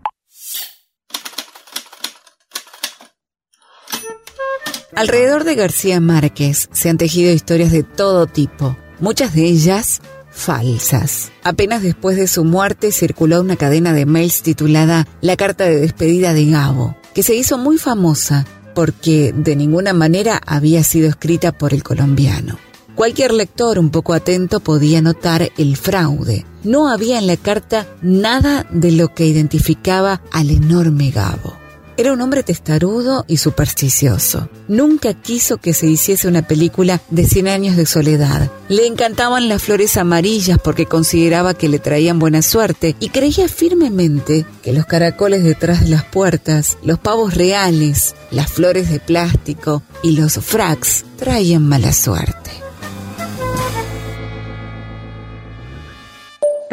[4.94, 11.32] Alrededor de García Márquez se han tejido historias de todo tipo, muchas de ellas falsas.
[11.42, 16.34] Apenas después de su muerte circuló una cadena de mails titulada La carta de despedida
[16.34, 21.72] de Gabo, que se hizo muy famosa porque de ninguna manera había sido escrita por
[21.72, 22.58] el colombiano.
[22.94, 26.46] Cualquier lector un poco atento podía notar el fraude.
[26.62, 31.64] No había en la carta nada de lo que identificaba al enorme Gabo.
[31.96, 34.48] Era un hombre testarudo y supersticioso.
[34.66, 38.50] Nunca quiso que se hiciese una película de 100 años de soledad.
[38.68, 44.44] Le encantaban las flores amarillas porque consideraba que le traían buena suerte y creía firmemente
[44.62, 50.16] que los caracoles detrás de las puertas, los pavos reales, las flores de plástico y
[50.16, 52.63] los fracs traían mala suerte.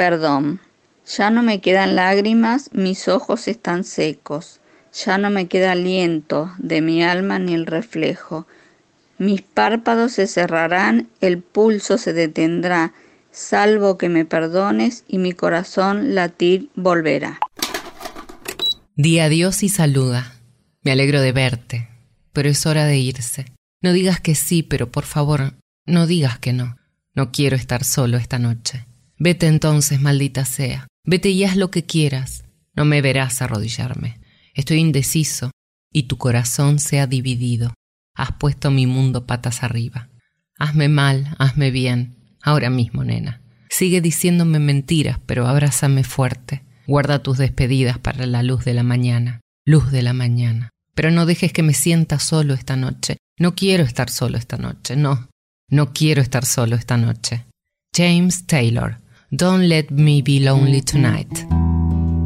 [0.02, 0.60] Perdón,
[1.06, 4.60] ya no me quedan lágrimas, mis ojos están secos.
[5.06, 8.47] Ya no me queda aliento de mi alma ni el reflejo.
[9.20, 12.93] Mis párpados se cerrarán, el pulso se detendrá,
[13.30, 17.39] salvo que me perdones y mi corazón latir volverá.
[18.95, 20.34] Di adiós y saluda.
[20.82, 21.89] Me alegro de verte,
[22.34, 23.45] pero es hora de irse.
[23.84, 25.54] No digas que sí, pero por favor,
[25.86, 26.76] no digas que no.
[27.14, 28.88] No quiero estar solo esta noche.
[29.24, 30.88] Vete entonces, maldita sea.
[31.05, 32.43] Vete y haz lo que quieras.
[32.74, 34.19] No me verás arrodillarme.
[34.55, 35.51] Estoy indeciso
[35.93, 37.72] y tu corazón se ha dividido.
[38.15, 40.09] Has puesto mi mundo patas arriba.
[40.57, 43.43] Hazme mal, hazme bien, ahora mismo, nena.
[43.69, 46.63] Sigue diciéndome mentiras, pero abrázame fuerte.
[46.88, 50.72] Guarda tus despedidas para la luz de la mañana, luz de la mañana.
[50.95, 53.17] Pero no dejes que me sienta solo esta noche.
[53.38, 55.30] No quiero estar solo esta noche, no.
[55.69, 57.45] No quiero estar solo esta noche.
[57.95, 58.97] James Taylor,
[59.34, 61.46] Don't Let Me Be Lonely Tonight.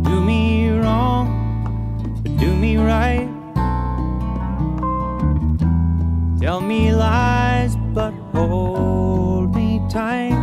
[0.03, 3.29] do me wrong, do me right.
[6.41, 10.33] Tell me lies, but hold me tight.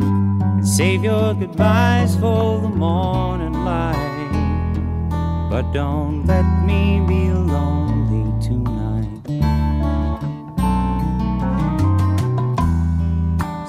[0.00, 4.34] And save your goodbyes for the morning light.
[5.48, 7.73] But don't let me be lonely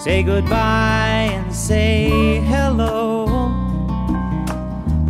[0.05, 3.25] Say goodbye and say hello.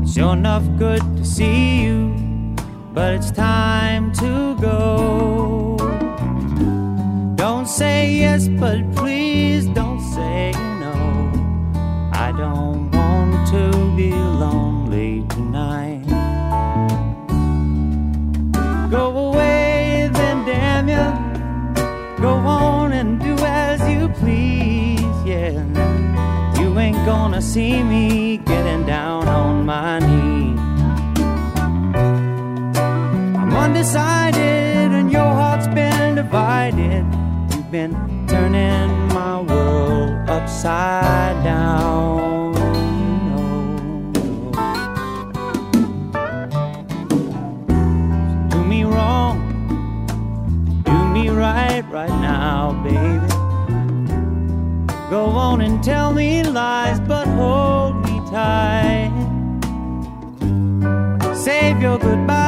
[0.01, 2.55] It's sure enough good to see you,
[2.93, 5.75] but it's time to go.
[7.35, 9.84] Don't say yes, but please don't
[27.05, 30.59] gonna see me getting down on my knees.
[33.37, 37.05] I'm undecided and your heart's been divided.
[37.51, 37.93] You've been
[38.27, 42.55] turning my world upside down.
[48.49, 49.37] Do me wrong,
[50.83, 53.35] do me right right now, baby.
[55.11, 56.84] Go on and tell me lies,
[62.05, 62.44] goodbye.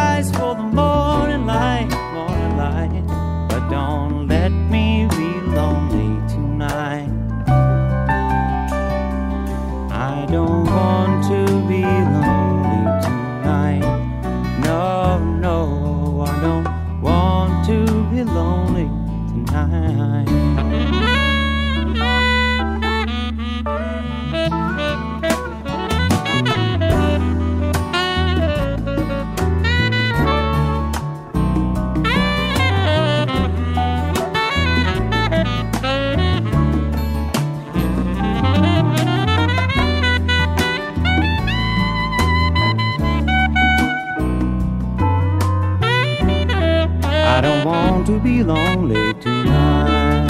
[48.18, 50.28] To be lonely tonight.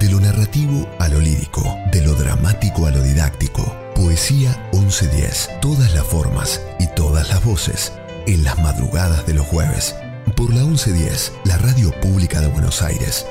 [0.00, 1.62] De lo narrativo a lo lírico,
[1.92, 3.62] de lo dramático a lo didáctico.
[3.94, 5.60] Poesía 1110.
[5.60, 7.92] Todas las formas y todas las voces.
[8.26, 9.94] En las madrugadas de los jueves.
[10.36, 13.26] Por la 1110, la radio pública de Buenos Aires.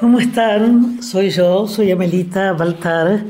[0.00, 1.00] ¿Cómo están?
[1.02, 3.22] Soy yo, soy Amelita Baltar,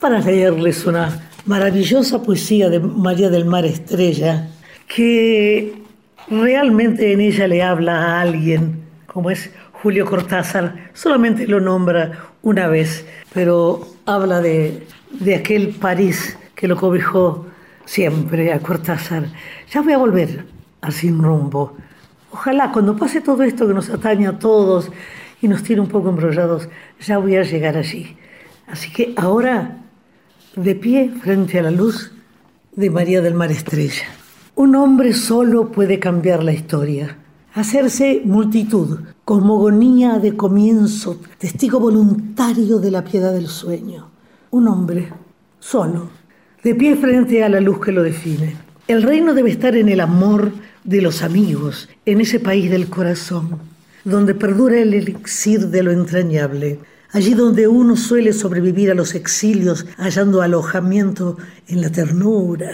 [0.00, 4.48] para leerles una maravillosa poesía de María del Mar Estrella,
[4.88, 5.82] que
[6.28, 12.66] realmente en ella le habla a alguien, como es Julio Cortázar, solamente lo nombra una
[12.68, 17.46] vez, pero habla de de aquel París que lo cobijó
[17.84, 19.26] siempre a Cortázar.
[19.70, 20.46] Ya voy a volver
[20.80, 21.76] a sin rumbo.
[22.32, 24.90] Ojalá cuando pase todo esto que nos atañe a todos
[25.40, 26.68] y nos tiene un poco embrollados,
[27.00, 28.16] ya voy a llegar allí.
[28.66, 29.78] Así que ahora,
[30.56, 32.12] de pie frente a la luz
[32.74, 34.06] de María del Mar Estrella.
[34.54, 37.18] Un hombre solo puede cambiar la historia,
[37.52, 44.08] hacerse multitud, cosmogonía de comienzo, testigo voluntario de la piedad del sueño.
[44.50, 45.12] Un hombre
[45.60, 46.08] solo,
[46.64, 48.56] de pie frente a la luz que lo define.
[48.88, 50.52] El reino debe estar en el amor
[50.84, 53.58] de los amigos, en ese país del corazón,
[54.04, 56.78] donde perdura el elixir de lo entrañable,
[57.16, 62.72] allí donde uno suele sobrevivir a los exilios hallando alojamiento en la ternura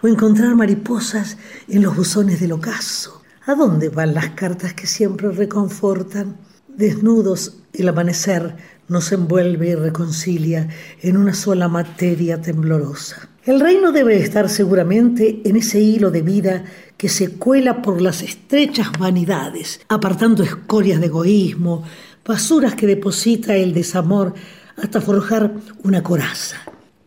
[0.00, 3.22] o encontrar mariposas en los buzones del ocaso.
[3.44, 6.36] ¿A dónde van las cartas que siempre reconfortan?
[6.68, 8.54] Desnudos, el amanecer
[8.86, 10.68] nos envuelve y reconcilia
[11.00, 13.30] en una sola materia temblorosa.
[13.44, 16.64] El reino debe estar seguramente en ese hilo de vida
[16.96, 21.82] que se cuela por las estrechas vanidades, apartando escorias de egoísmo,
[22.24, 24.34] basuras que deposita el desamor
[24.76, 25.52] hasta forjar
[25.82, 26.56] una coraza,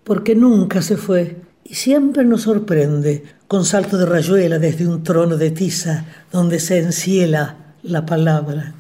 [0.04, 5.38] porque nunca se fue y siempre nos sorprende con salto de rayuela desde un trono
[5.38, 8.74] de tiza donde se enciela la palabra.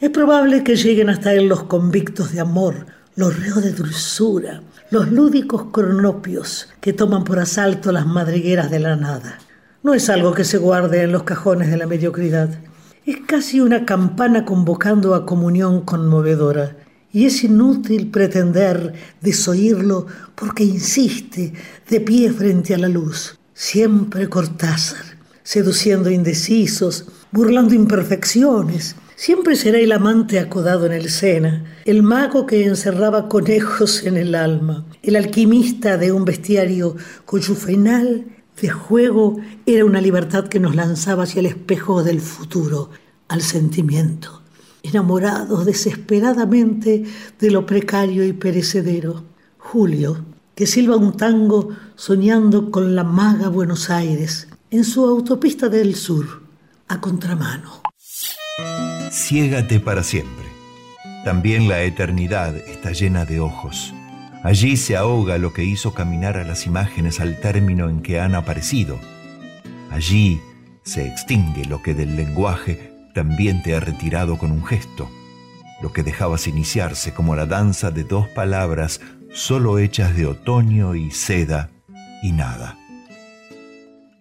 [0.00, 5.10] Es probable que lleguen hasta él los convictos de amor, los reos de dulzura, los
[5.10, 9.38] lúdicos cronopios que toman por asalto las madrigueras de la nada.
[9.82, 12.48] No es algo que se guarde en los cajones de la mediocridad.
[13.06, 16.76] Es casi una campana convocando a comunión conmovedora.
[17.12, 21.52] Y es inútil pretender desoírlo porque insiste
[21.88, 23.38] de pie frente a la luz.
[23.52, 25.04] Siempre Cortázar,
[25.42, 32.64] seduciendo indecisos, burlando imperfecciones, Siempre será el amante acodado en el Sena, el mago que
[32.64, 38.26] encerraba conejos en el alma, el alquimista de un bestiario cuyo final
[38.60, 39.36] de juego
[39.66, 42.90] era una libertad que nos lanzaba hacia el espejo del futuro,
[43.28, 44.42] al sentimiento,
[44.82, 47.04] enamorados desesperadamente
[47.38, 49.24] de lo precario y perecedero.
[49.58, 50.24] Julio,
[50.54, 56.42] que silba un tango soñando con la maga Buenos Aires, en su autopista del sur,
[56.88, 57.82] a contramano.
[59.10, 60.44] Ciégate para siempre.
[61.24, 63.94] También la eternidad está llena de ojos.
[64.44, 68.34] Allí se ahoga lo que hizo caminar a las imágenes al término en que han
[68.34, 69.00] aparecido.
[69.90, 70.38] Allí
[70.82, 75.08] se extingue lo que del lenguaje también te ha retirado con un gesto,
[75.80, 79.00] lo que dejabas iniciarse como la danza de dos palabras
[79.32, 81.70] solo hechas de otoño y seda
[82.22, 82.76] y nada.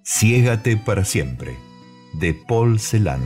[0.06, 1.58] Ciégate para siempre,
[2.14, 3.20] de Paul Celan.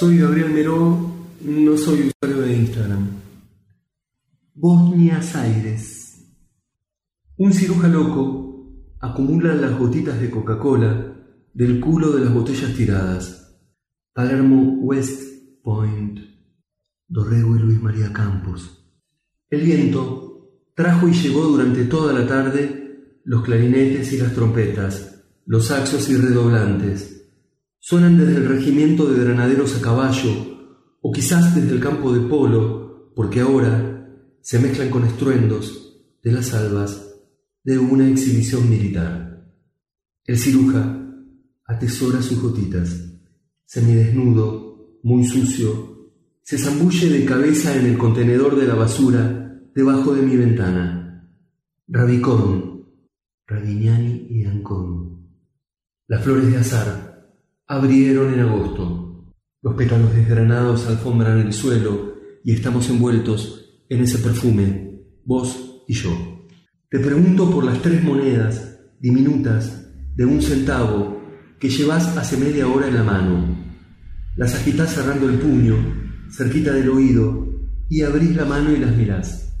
[0.00, 3.25] Soy Gabriel Meró, no soy usuario de Instagram.
[4.58, 6.34] Bosnia Aires.
[7.36, 11.14] Un ciruja loco acumula las gotitas de Coca-Cola
[11.52, 13.60] del culo de las botellas tiradas.
[14.14, 16.20] Palermo West Point.
[17.06, 18.82] Dorrego y Luis María Campos.
[19.50, 25.66] El viento trajo y llevó durante toda la tarde los clarinetes y las trompetas, los
[25.66, 27.16] saxos y redoblantes
[27.78, 30.30] Suenan desde el regimiento de granaderos a caballo,
[31.02, 33.85] o quizás desde el campo de polo, porque ahora
[34.46, 37.16] se mezclan con estruendos de las albas
[37.64, 39.44] de una exhibición militar.
[40.24, 41.04] El ciruja
[41.64, 43.12] atesora sus gotitas,
[43.64, 46.12] semidesnudo, muy sucio,
[46.44, 51.28] se zambulle de cabeza en el contenedor de la basura debajo de mi ventana.
[51.88, 52.86] Rabicón,
[53.48, 55.26] Ravignani y Ancón.
[56.06, 57.34] Las flores de azar
[57.66, 59.34] abrieron en agosto.
[59.60, 62.14] Los pétalos desgranados alfombran el suelo
[62.44, 66.10] y estamos envueltos en ese perfume, vos y yo.
[66.90, 71.20] Te pregunto por las tres monedas diminutas de un centavo
[71.58, 73.56] que llevas hace media hora en la mano.
[74.36, 75.76] Las agitás cerrando el puño,
[76.30, 77.46] cerquita del oído,
[77.88, 79.54] y abrís la mano y las mirás.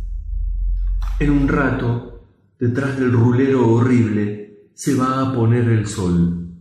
[1.20, 2.28] En un rato,
[2.58, 6.54] detrás del rulero horrible, se va a poner el sol.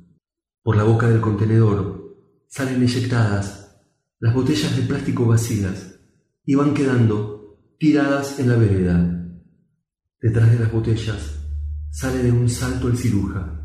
[0.63, 2.15] Por la boca del contenedor
[2.47, 3.81] salen eyectadas
[4.19, 5.99] las botellas de plástico vacías
[6.45, 7.34] y van quedando
[7.77, 9.27] tiradas en la vereda.
[10.21, 11.39] Detrás de las botellas
[11.91, 13.61] sale de un salto el ciruja.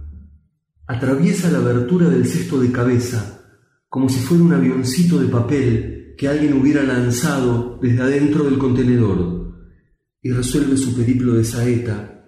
[0.87, 3.41] Atraviesa la abertura del cesto de cabeza
[3.89, 9.55] como si fuera un avioncito de papel que alguien hubiera lanzado desde adentro del contenedor
[10.23, 12.25] y resuelve su periplo de saeta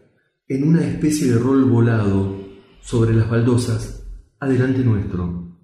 [0.49, 2.37] en una especie de rol volado
[2.81, 4.03] sobre las baldosas
[4.41, 5.57] adelante nuestro,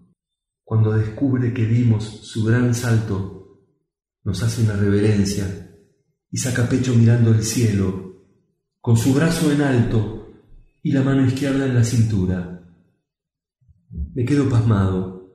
[0.62, 3.64] cuando descubre que vimos su gran salto,
[4.22, 5.67] nos hace una reverencia
[6.30, 8.26] y saca pecho mirando el cielo,
[8.80, 10.18] con su brazo en alto
[10.82, 12.66] y la mano izquierda en la cintura.
[14.14, 15.32] Me quedo pasmado.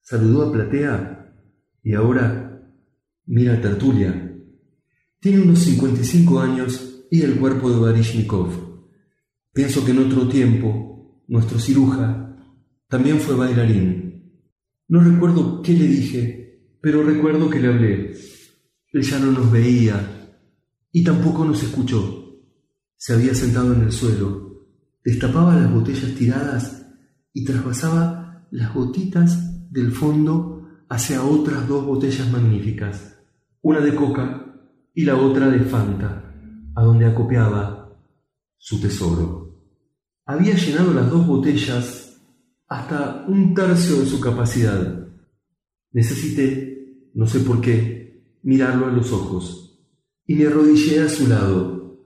[0.00, 1.34] Saludó a Platea
[1.82, 2.62] y ahora
[3.26, 4.36] mira a Tertulia.
[5.20, 8.50] Tiene unos 55 años y el cuerpo de Barishnikov.
[9.52, 12.36] Pienso que en otro tiempo, nuestro ciruja
[12.88, 14.42] también fue bailarín.
[14.88, 18.14] No recuerdo qué le dije, pero recuerdo que le hablé.
[18.92, 20.30] Él ya no nos veía
[20.92, 22.40] y tampoco nos escuchó.
[22.96, 24.66] Se había sentado en el suelo,
[25.04, 26.86] destapaba las botellas tiradas
[27.32, 33.18] y trasvasaba las gotitas del fondo hacia otras dos botellas magníficas,
[33.62, 34.54] una de coca
[34.94, 36.34] y la otra de Fanta,
[36.74, 37.96] a donde acopiaba
[38.58, 39.42] su tesoro.
[40.26, 42.20] Había llenado las dos botellas
[42.68, 45.08] hasta un tercio de su capacidad.
[45.92, 48.01] Necesité, no sé por qué,
[48.42, 49.62] mirarlo a los ojos
[50.26, 51.98] y me arrodillé a su lado.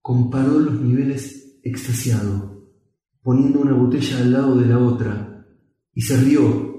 [0.00, 2.68] Comparó los niveles extasiado,
[3.22, 5.46] poniendo una botella al lado de la otra,
[5.94, 6.70] y se rió.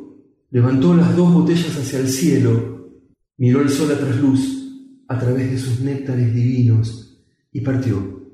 [0.50, 2.92] Levantó las dos botellas hacia el cielo,
[3.38, 4.60] miró el sol a trasluz
[5.08, 8.30] a través de sus néctares divinos y partió.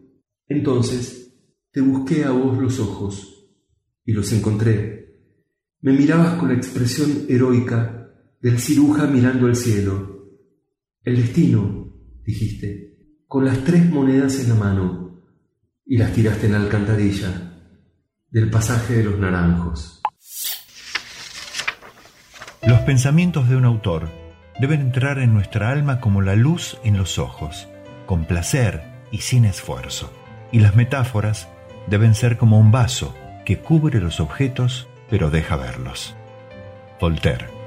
[0.47, 1.33] Entonces
[1.71, 3.49] te busqué a vos los ojos
[4.03, 5.23] y los encontré.
[5.81, 10.18] Me mirabas con la expresión heroica del ciruja mirando el cielo
[11.03, 11.93] el destino,
[12.23, 12.97] dijiste,
[13.27, 15.23] con las tres monedas en la mano,
[15.85, 17.53] y las tiraste en la alcantarilla
[18.30, 20.01] del pasaje de los naranjos.
[22.61, 24.09] Los pensamientos de un autor
[24.59, 27.67] deben entrar en nuestra alma como la luz en los ojos,
[28.05, 30.13] con placer y sin esfuerzo.
[30.51, 31.47] Y las metáforas
[31.89, 33.15] deben ser como un vaso
[33.45, 36.15] que cubre los objetos pero deja verlos.
[36.99, 37.59] Voltaire.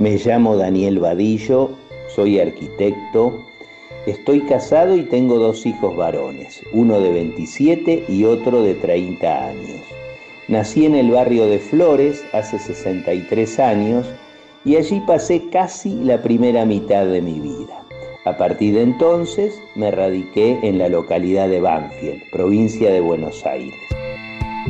[0.00, 1.72] Me llamo Daniel Vadillo,
[2.08, 3.44] soy arquitecto,
[4.06, 9.82] estoy casado y tengo dos hijos varones, uno de 27 y otro de 30 años.
[10.48, 14.06] Nací en el barrio de Flores hace 63 años
[14.64, 17.84] y allí pasé casi la primera mitad de mi vida.
[18.24, 23.74] A partir de entonces me radiqué en la localidad de Banfield, provincia de Buenos Aires.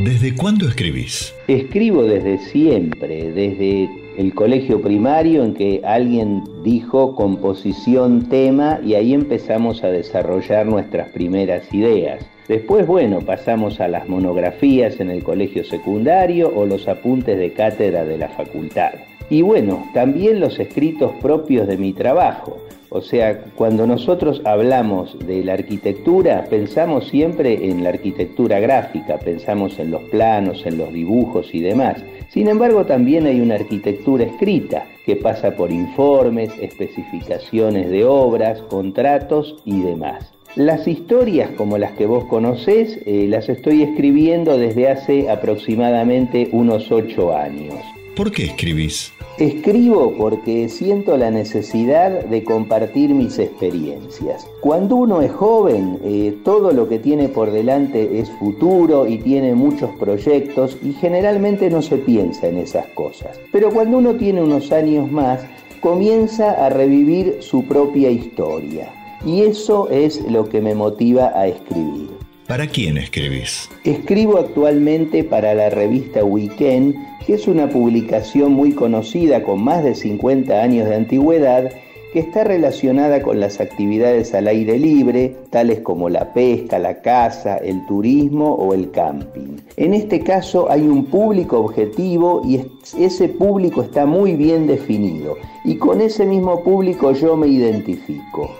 [0.04, 1.32] ¿Desde cuándo escribís?
[1.46, 3.88] Escribo desde siempre, desde
[4.20, 11.08] el colegio primario en que alguien dijo composición, tema y ahí empezamos a desarrollar nuestras
[11.08, 12.22] primeras ideas.
[12.46, 18.04] Después, bueno, pasamos a las monografías en el colegio secundario o los apuntes de cátedra
[18.04, 18.90] de la facultad.
[19.30, 22.58] Y bueno, también los escritos propios de mi trabajo.
[22.90, 29.78] O sea, cuando nosotros hablamos de la arquitectura, pensamos siempre en la arquitectura gráfica, pensamos
[29.78, 32.02] en los planos, en los dibujos y demás.
[32.32, 39.56] Sin embargo, también hay una arquitectura escrita que pasa por informes, especificaciones de obras, contratos
[39.64, 40.32] y demás.
[40.54, 46.92] Las historias como las que vos conocés eh, las estoy escribiendo desde hace aproximadamente unos
[46.92, 47.74] ocho años.
[48.20, 49.14] ¿Por qué escribís?
[49.38, 54.46] Escribo porque siento la necesidad de compartir mis experiencias.
[54.60, 59.54] Cuando uno es joven, eh, todo lo que tiene por delante es futuro y tiene
[59.54, 63.40] muchos proyectos y generalmente no se piensa en esas cosas.
[63.52, 65.40] Pero cuando uno tiene unos años más,
[65.80, 68.92] comienza a revivir su propia historia.
[69.24, 72.19] Y eso es lo que me motiva a escribir.
[72.50, 73.70] ¿Para quién escribís?
[73.84, 79.94] Escribo actualmente para la revista Weekend, que es una publicación muy conocida con más de
[79.94, 81.70] 50 años de antigüedad
[82.12, 87.56] que está relacionada con las actividades al aire libre, tales como la pesca, la caza,
[87.58, 89.58] el turismo o el camping.
[89.76, 92.62] En este caso hay un público objetivo y
[92.98, 98.50] ese público está muy bien definido y con ese mismo público yo me identifico.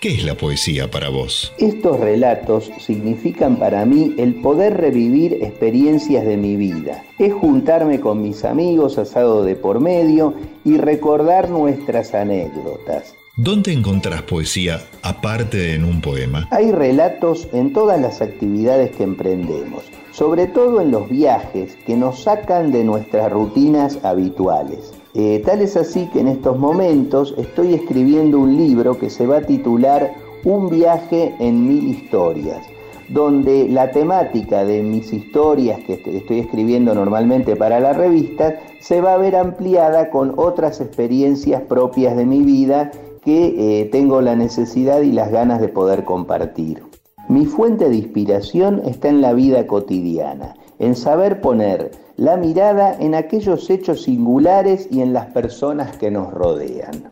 [0.00, 1.52] ¿Qué es la poesía para vos?
[1.58, 7.04] Estos relatos significan para mí el poder revivir experiencias de mi vida.
[7.18, 10.32] Es juntarme con mis amigos asado de por medio
[10.64, 13.14] y recordar nuestras anécdotas.
[13.36, 16.48] ¿Dónde encontrás poesía aparte de en un poema?
[16.50, 22.22] Hay relatos en todas las actividades que emprendemos, sobre todo en los viajes que nos
[22.22, 24.94] sacan de nuestras rutinas habituales.
[25.14, 29.38] Eh, tal es así que en estos momentos estoy escribiendo un libro que se va
[29.38, 30.12] a titular
[30.44, 32.64] Un viaje en mil historias,
[33.08, 39.14] donde la temática de mis historias que estoy escribiendo normalmente para la revista se va
[39.14, 42.90] a ver ampliada con otras experiencias propias de mi vida
[43.22, 46.82] que eh, tengo la necesidad y las ganas de poder compartir.
[47.28, 53.14] Mi fuente de inspiración está en la vida cotidiana en saber poner la mirada en
[53.14, 57.10] aquellos hechos singulares y en las personas que nos rodean.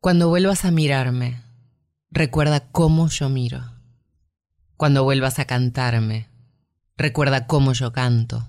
[0.00, 1.40] Cuando vuelvas a mirarme,
[2.10, 3.60] recuerda cómo yo miro.
[4.76, 6.26] Cuando vuelvas a cantarme,
[6.96, 8.48] recuerda cómo yo canto.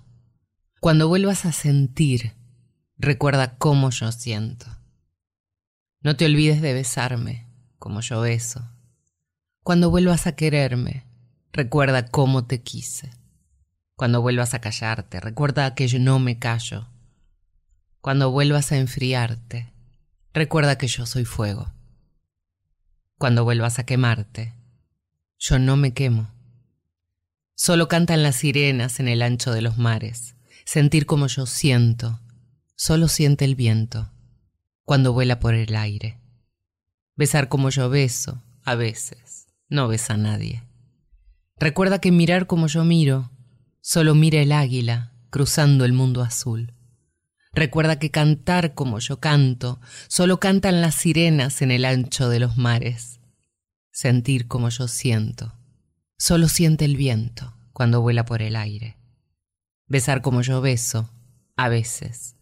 [0.80, 2.34] Cuando vuelvas a sentir,
[2.98, 4.66] recuerda cómo yo siento.
[6.02, 7.46] No te olvides de besarme,
[7.78, 8.68] como yo beso.
[9.62, 11.06] Cuando vuelvas a quererme,
[11.52, 13.12] recuerda cómo te quise.
[14.04, 16.90] Cuando vuelvas a callarte, recuerda que yo no me callo.
[18.02, 19.72] Cuando vuelvas a enfriarte,
[20.34, 21.72] recuerda que yo soy fuego.
[23.18, 24.56] Cuando vuelvas a quemarte,
[25.40, 26.30] yo no me quemo.
[27.56, 30.36] Solo cantan las sirenas en el ancho de los mares.
[30.66, 32.20] Sentir como yo siento,
[32.76, 34.12] solo siente el viento
[34.84, 36.20] cuando vuela por el aire.
[37.16, 40.62] Besar como yo beso, a veces, no besa a nadie.
[41.58, 43.30] Recuerda que mirar como yo miro,
[43.84, 46.74] solo mira el águila cruzando el mundo azul.
[47.52, 52.58] Recuerda que cantar como yo canto, solo cantan las sirenas en el ancho de los
[52.58, 53.20] mares.
[53.92, 55.54] Sentir como yo siento,
[56.18, 58.98] solo siente el viento cuando vuela por el aire.
[59.88, 61.10] Besar como yo beso,
[61.58, 62.36] a veces.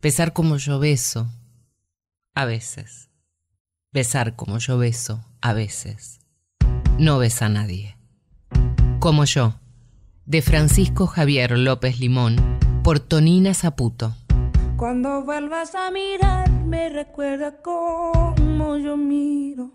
[0.00, 1.30] Besar como yo beso,
[2.34, 3.10] a veces.
[3.92, 6.20] Besar como yo beso, a veces.
[6.98, 7.96] No besa a nadie.
[8.98, 9.60] Como yo,
[10.26, 12.36] de Francisco Javier López Limón,
[12.82, 14.14] por Tonina Zaputo.
[14.76, 19.70] Cuando vuelvas a mirarme, recuerda cómo yo miro.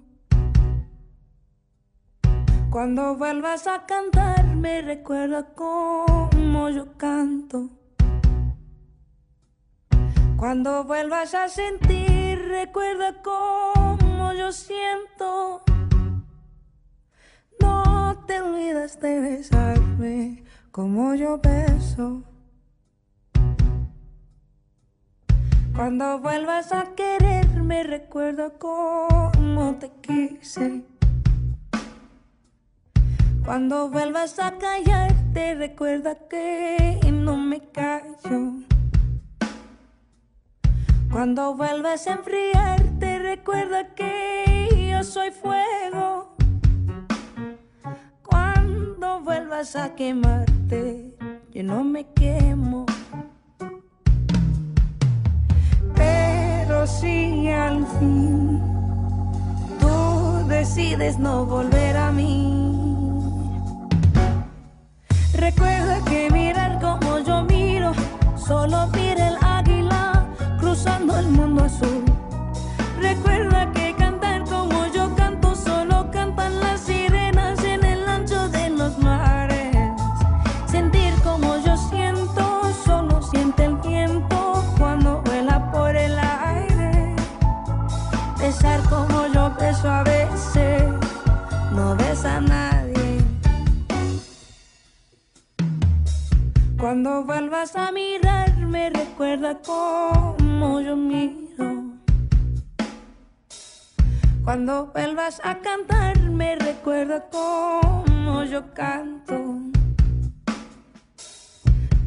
[2.70, 7.70] Cuando vuelvas a cantarme, recuerda cómo yo canto.
[10.38, 15.64] Cuando vuelvas a sentir, recuerda cómo yo siento.
[18.32, 22.24] Te olvides de besarme como yo beso.
[25.76, 30.86] Cuando vuelvas a quererme, recuerda cómo te quise.
[33.44, 38.54] Cuando vuelvas a callarte, recuerda que no me callo.
[41.12, 46.31] Cuando vuelvas a enfriarte, recuerda que yo soy fuego.
[49.20, 51.16] Vuelvas a quemarte,
[51.52, 52.86] yo no me quemo.
[55.96, 58.60] Pero si al fin
[59.80, 63.20] tú decides no volver a mí,
[65.36, 67.94] recuerda que mirar como yo miro,
[68.36, 70.26] solo mira el águila
[70.60, 72.11] cruzando el mundo azul.
[96.92, 101.86] Cuando vuelvas a mirarme, recuerda cómo yo miro.
[104.44, 109.62] Cuando vuelvas a cantarme, recuerda cómo yo canto.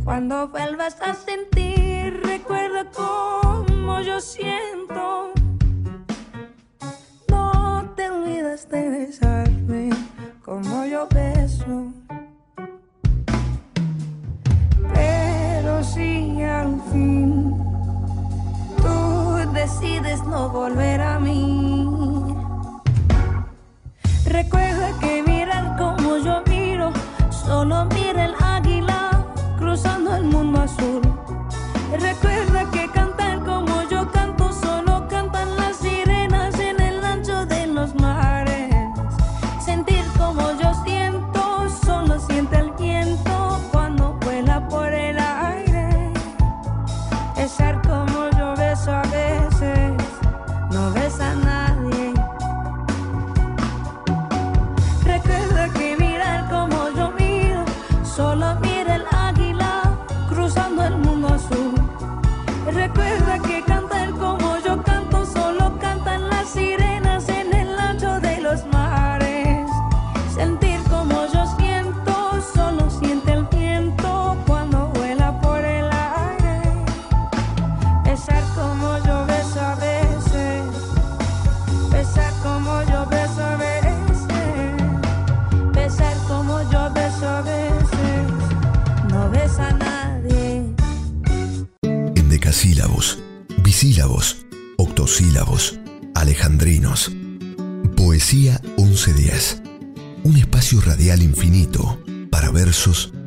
[0.05, 5.32] Cuando vuelvas a sentir, recuerda cómo yo siento.
[7.31, 9.89] No te olvides de besarme
[10.44, 12.04] como yo beso.
[15.93, 17.56] Si al fin
[18.78, 21.86] tú decides no volver a mí,
[24.27, 26.93] recuerda que mirar como yo miro,
[27.31, 29.24] solo mira el águila
[29.59, 31.02] cruzando el mundo azul.
[31.93, 32.34] Recuerda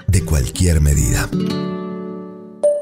[0.07, 1.30] de cualquier medida.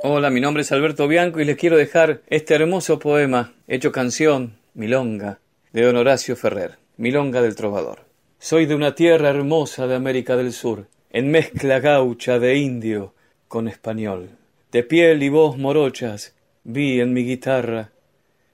[0.02, 4.58] Hola, mi nombre es Alberto Bianco y les quiero dejar este hermoso poema hecho canción,
[4.74, 5.38] Milonga,
[5.74, 8.00] de don Horacio Ferrer, Milonga del Trovador.
[8.40, 13.14] Soy de una tierra hermosa de América del Sur, en mezcla gaucha de indio
[13.48, 14.30] con español.
[14.72, 16.34] De piel y voz morochas
[16.64, 17.92] vi en mi guitarra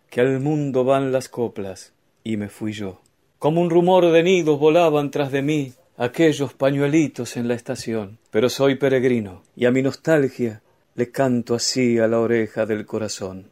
[0.10, 1.94] que al mundo van las coplas
[2.26, 3.00] y me fui yo.
[3.40, 8.20] Como un rumor de nidos volaban tras de mí aquellos pañuelitos en la estación.
[8.32, 10.62] Pero soy peregrino y a mi nostalgia
[10.96, 13.50] le canto así a la oreja del corazón.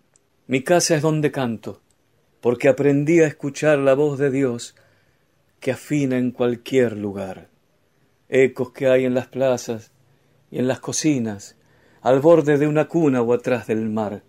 [0.48, 1.82] Mi casa es donde canto,
[2.42, 4.76] porque aprendí a escuchar la voz de Dios
[5.60, 7.50] que afina en cualquier lugar.
[8.30, 9.92] Ecos que hay en las plazas
[10.52, 11.56] y en las cocinas,
[12.02, 14.24] al borde de una cuna o atrás del mar.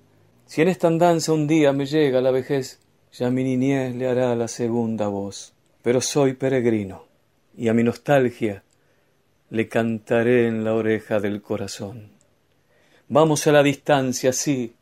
[0.46, 2.80] Si en esta andanza un día me llega la vejez,
[3.12, 5.54] ya mi niñez le hará la segunda voz.
[5.82, 7.06] Pero soy peregrino,
[7.60, 8.62] y a mi nostalgia
[9.50, 12.08] le cantaré en la oreja del corazón.
[13.08, 14.74] Vamos a la distancia, sí,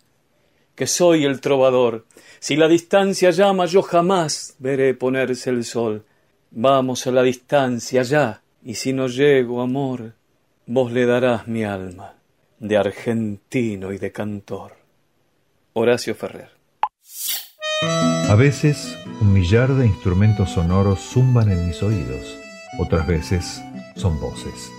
[0.77, 2.07] que soy el trovador.
[2.39, 6.05] Si la distancia llama, yo jamás veré ponerse el sol.
[6.53, 10.13] Vamos a la distancia ya, y si no llego, amor,
[10.67, 12.15] vos le darás mi alma,
[12.61, 14.75] de argentino y de cantor.
[15.73, 16.51] Horacio Ferrer.
[18.29, 22.39] A veces, un millar de instrumentos sonoros zumban en mis oídos,
[22.79, 23.63] otras veces
[23.97, 24.73] son voces.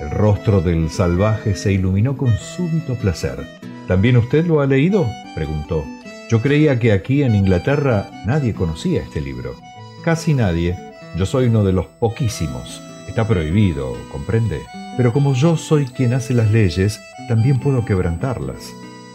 [0.00, 3.46] El rostro del salvaje se iluminó con súbito placer.
[3.86, 5.06] ¿También usted lo ha leído?
[5.34, 5.84] preguntó.
[6.28, 9.54] Yo creía que aquí en Inglaterra nadie conocía este libro.
[10.02, 10.76] Casi nadie.
[11.16, 12.82] Yo soy uno de los poquísimos.
[13.06, 14.60] Está prohibido, comprende.
[14.96, 18.72] Pero como yo soy quien hace las leyes, también puedo quebrantarlas.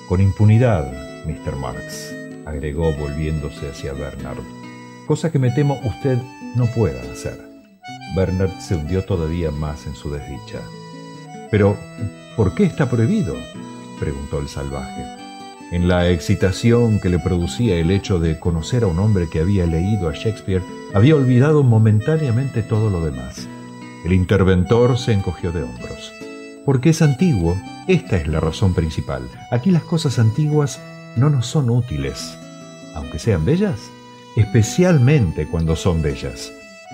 [0.07, 0.91] Con impunidad,
[1.25, 1.55] Mr.
[1.55, 2.13] Marx,
[2.45, 4.43] agregó volviéndose hacia Bernard.
[5.07, 6.17] Cosa que me temo usted
[6.55, 7.46] no pueda hacer.
[8.15, 10.59] Bernard se hundió todavía más en su desdicha.
[11.51, 11.77] Pero,
[12.35, 13.35] ¿por qué está prohibido?
[13.99, 15.03] preguntó el salvaje.
[15.71, 19.65] En la excitación que le producía el hecho de conocer a un hombre que había
[19.65, 20.63] leído a Shakespeare,
[20.93, 23.47] había olvidado momentáneamente todo lo demás.
[24.05, 26.13] El interventor se encogió de hombros.
[26.63, 27.57] Porque es antiguo,
[27.87, 29.23] esta es la razón principal.
[29.51, 30.79] Aquí las cosas antiguas
[31.17, 32.37] no nos son útiles,
[32.93, 33.89] aunque sean bellas,
[34.37, 36.51] especialmente cuando son bellas.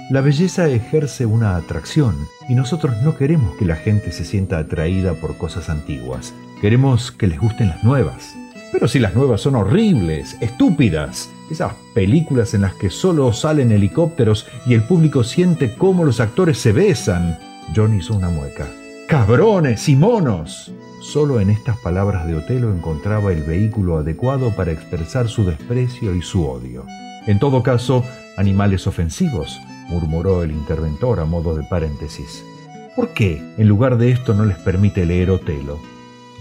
[0.10, 5.14] La belleza ejerce una atracción y nosotros no queremos que la gente se sienta atraída
[5.14, 6.34] por cosas antiguas.
[6.60, 8.36] Queremos que les gusten las nuevas.
[8.74, 14.46] Pero si las nuevas son horribles, estúpidas, esas películas en las que solo salen helicópteros
[14.66, 17.40] y el público siente cómo los actores se besan.
[17.74, 18.68] John hizo una mueca.
[19.08, 20.74] ¡Cabrones y monos!
[21.02, 26.22] Solo en estas palabras de Otelo encontraba el vehículo adecuado para expresar su desprecio y
[26.22, 26.86] su odio.
[27.26, 28.04] En todo caso,
[28.38, 29.60] animales ofensivos,
[29.94, 32.44] murmuró el interventor a modo de paréntesis.
[32.96, 35.80] ¿Por qué, en lugar de esto, no les permite leer Otelo?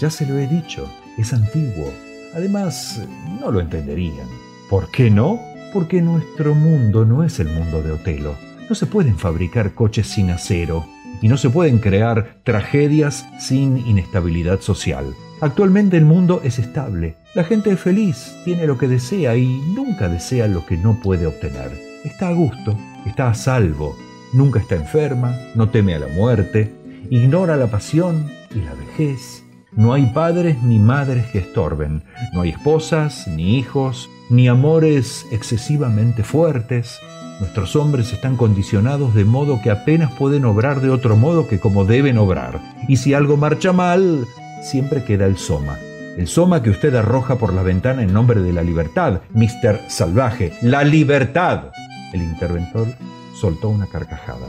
[0.01, 1.93] Ya se lo he dicho, es antiguo.
[2.35, 3.07] Además,
[3.41, 4.29] no lo entenderían.
[4.71, 5.39] ¿Por qué no?
[5.73, 8.35] Porque nuestro mundo no es el mundo de Otelo.
[8.69, 10.87] No se pueden fabricar coches sin acero
[11.21, 15.15] y no se pueden crear tragedias sin inestabilidad social.
[15.43, 17.17] Actualmente el mundo es estable.
[17.35, 21.27] La gente es feliz, tiene lo que desea y nunca desea lo que no puede
[21.27, 21.71] obtener.
[22.05, 22.77] Está a gusto,
[23.11, 23.97] está a salvo,
[24.33, 26.75] nunca está enferma, no teme a la muerte,
[27.11, 29.45] ignora la pasión y la vejez.
[29.75, 32.05] No hay padres ni madres que estorben,
[32.35, 37.01] no hay esposas ni hijos, ni amores excesivamente fuertes.
[37.41, 41.87] Nuestros hombres están condicionados de modo que apenas pueden obrar de otro modo que como
[41.87, 42.61] deben obrar.
[42.87, 44.27] Y si algo marcha mal,
[44.63, 45.79] siempre queda el soma.
[46.17, 49.81] El soma que usted arroja por la ventana en nombre de la libertad, Mr.
[49.89, 50.53] Salvaje.
[50.61, 51.73] ¡La libertad!
[52.13, 52.89] El interventor
[53.35, 54.47] soltó una carcajada.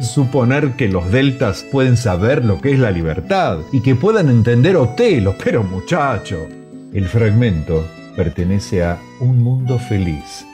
[0.00, 4.76] Suponer que los deltas pueden saber lo que es la libertad y que puedan entender
[4.76, 6.46] Otelo, pero muchacho.
[6.92, 7.86] El fragmento
[8.16, 10.46] pertenece a Un Mundo Feliz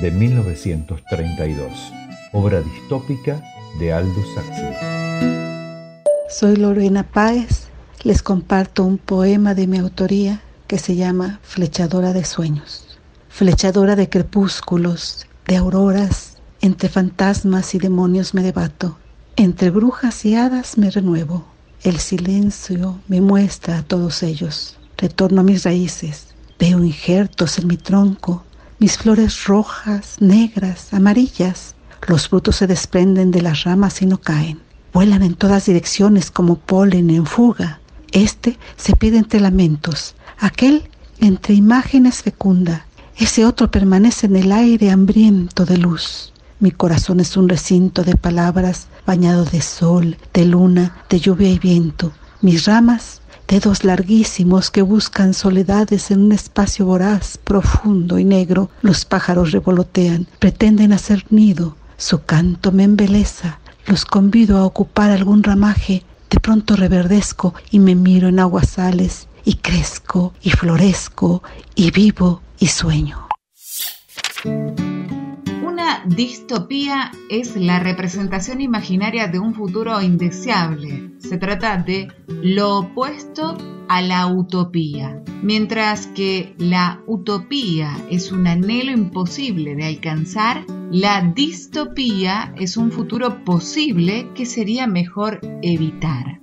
[0.00, 1.92] de 1932,
[2.32, 3.42] obra distópica
[3.78, 4.74] de Aldous Huxley.
[6.28, 7.68] Soy Lorena Páez,
[8.02, 12.98] les comparto un poema de mi autoría que se llama Flechadora de Sueños.
[13.28, 18.98] Flechadora de crepúsculos, de auroras, entre fantasmas y demonios me debato,
[19.36, 21.46] entre brujas y hadas me renuevo.
[21.82, 24.76] El silencio me muestra a todos ellos.
[24.98, 26.26] Retorno a mis raíces,
[26.58, 28.44] veo injertos en mi tronco,
[28.78, 31.74] mis flores rojas, negras, amarillas.
[32.06, 34.60] Los frutos se desprenden de las ramas y no caen.
[34.92, 37.80] Vuelan en todas direcciones como polen en fuga.
[38.12, 40.88] Este se pide entre lamentos, aquel
[41.20, 42.86] entre imágenes fecunda.
[43.24, 46.32] Ese otro permanece en el aire hambriento de luz.
[46.58, 51.58] Mi corazón es un recinto de palabras bañado de sol, de luna, de lluvia y
[51.58, 52.12] viento.
[52.40, 58.70] Mis ramas, dedos larguísimos que buscan soledades en un espacio voraz, profundo y negro.
[58.80, 61.76] Los pájaros revolotean, pretenden hacer nido.
[61.98, 63.58] Su canto me embeleza.
[63.86, 66.04] Los convido a ocupar algún ramaje.
[66.30, 71.42] De pronto reverdezco y me miro en aguasales y crezco y florezco
[71.74, 73.26] y vivo y sueño.
[75.64, 81.10] Una distopía es la representación imaginaria de un futuro indeseable.
[81.18, 83.56] Se trata de lo opuesto
[83.88, 85.22] a la utopía.
[85.42, 93.42] Mientras que la utopía es un anhelo imposible de alcanzar, la distopía es un futuro
[93.44, 96.40] posible que sería mejor evitar.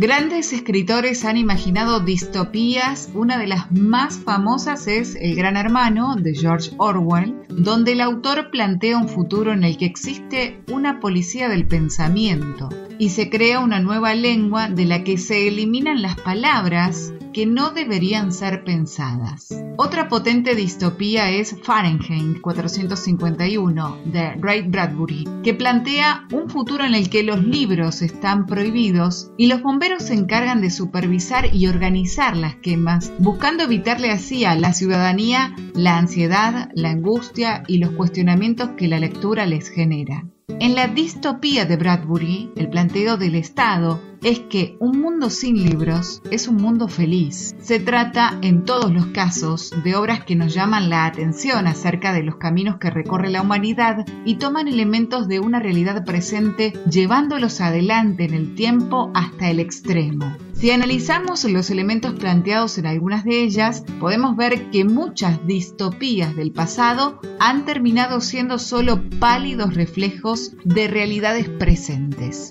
[0.00, 6.34] Grandes escritores han imaginado distopías, una de las más famosas es El Gran Hermano de
[6.34, 11.66] George Orwell, donde el autor plantea un futuro en el que existe una policía del
[11.66, 12.70] pensamiento
[13.00, 17.70] y se crea una nueva lengua de la que se eliminan las palabras que no
[17.70, 19.48] deberían ser pensadas.
[19.78, 27.08] Otra potente distopía es Fahrenheit 451 de Ray Bradbury, que plantea un futuro en el
[27.08, 32.56] que los libros están prohibidos y los bomberos se encargan de supervisar y organizar las
[32.56, 38.88] quemas, buscando evitarle así a la ciudadanía la ansiedad, la angustia y los cuestionamientos que
[38.88, 40.26] la lectura les genera.
[40.58, 46.22] En la distopía de Bradbury, el planteo del Estado es que un mundo sin libros
[46.30, 47.54] es un mundo feliz.
[47.60, 52.22] Se trata, en todos los casos, de obras que nos llaman la atención acerca de
[52.22, 58.24] los caminos que recorre la humanidad y toman elementos de una realidad presente llevándolos adelante
[58.24, 60.36] en el tiempo hasta el extremo.
[60.52, 66.52] Si analizamos los elementos planteados en algunas de ellas, podemos ver que muchas distopías del
[66.52, 72.50] pasado han terminado siendo solo pálidos reflejos de realidades presentes.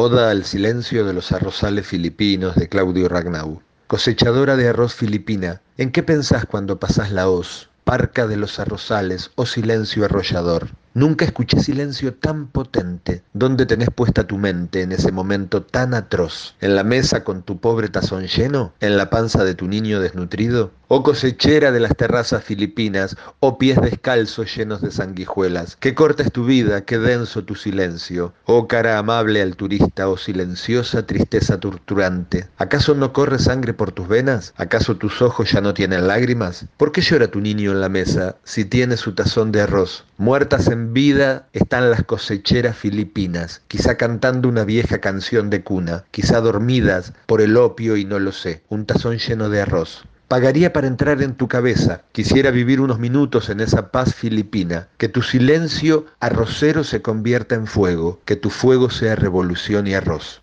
[0.00, 3.62] Oda al silencio de los arrozales filipinos de Claudio Ragnau.
[3.88, 7.68] Cosechadora de arroz filipina, ¿en qué pensás cuando pasás la hoz?
[7.82, 10.68] Parca de los arrozales, o oh silencio arrollador.
[10.94, 13.22] Nunca escuché silencio tan potente.
[13.32, 16.56] ¿Dónde tenés puesta tu mente en ese momento tan atroz?
[16.60, 18.72] ¿En la mesa con tu pobre tazón lleno?
[18.80, 20.72] ¿En la panza de tu niño desnutrido?
[20.90, 23.14] ¿O cosechera de las terrazas filipinas?
[23.40, 25.76] ¿O pies descalzos llenos de sanguijuelas?
[25.76, 28.32] Qué corta es tu vida, qué denso tu silencio.
[28.46, 32.48] Oh cara amable al turista, oh silenciosa tristeza torturante.
[32.56, 34.54] ¿Acaso no corre sangre por tus venas?
[34.56, 36.64] ¿Acaso tus ojos ya no tienen lágrimas?
[36.78, 40.06] ¿Por qué llora tu niño en la mesa si tiene su tazón de arroz?
[40.16, 46.40] Muertas en vida están las cosecheras filipinas, quizá cantando una vieja canción de cuna, quizá
[46.40, 50.04] dormidas por el opio y no lo sé, un tazón lleno de arroz.
[50.28, 55.08] Pagaría para entrar en tu cabeza, quisiera vivir unos minutos en esa paz filipina, que
[55.08, 60.42] tu silencio arrocero se convierta en fuego, que tu fuego sea revolución y arroz.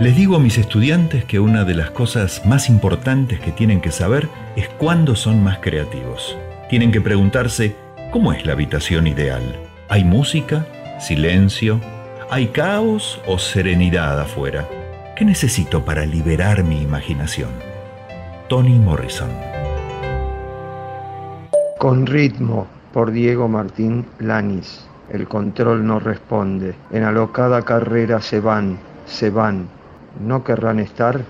[0.00, 3.92] Les digo a mis estudiantes que una de las cosas más importantes que tienen que
[3.92, 6.36] saber es cuándo son más creativos
[6.72, 7.76] tienen que preguntarse,
[8.12, 9.42] ¿cómo es la habitación ideal?
[9.90, 10.64] ¿Hay música?
[10.98, 11.78] ¿Silencio?
[12.30, 14.66] ¿Hay caos o serenidad afuera?
[15.14, 17.50] ¿Qué necesito para liberar mi imaginación?
[18.48, 19.28] Tony Morrison.
[21.78, 24.82] Con ritmo, por Diego Martín Lanis.
[25.10, 26.72] El control no responde.
[26.90, 29.68] En alocada carrera se van, se van.
[30.24, 31.20] ¿No querrán estar?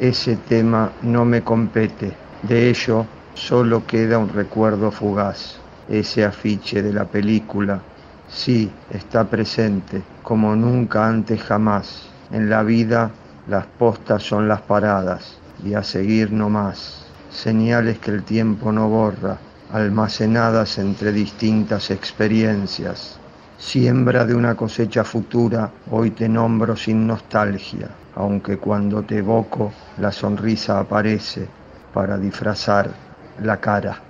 [0.00, 2.10] Ese tema no me compete.
[2.42, 3.06] De ello
[3.38, 7.80] Solo queda un recuerdo fugaz, ese afiche de la película.
[8.28, 12.08] Sí, está presente, como nunca antes jamás.
[12.30, 13.12] En la vida
[13.46, 17.06] las postas son las paradas y a seguir no más.
[17.30, 19.38] Señales que el tiempo no borra,
[19.72, 23.18] almacenadas entre distintas experiencias.
[23.56, 30.10] Siembra de una cosecha futura, hoy te nombro sin nostalgia, aunque cuando te evoco la
[30.10, 31.46] sonrisa aparece
[31.94, 33.07] para disfrazar
[33.42, 34.02] la cara.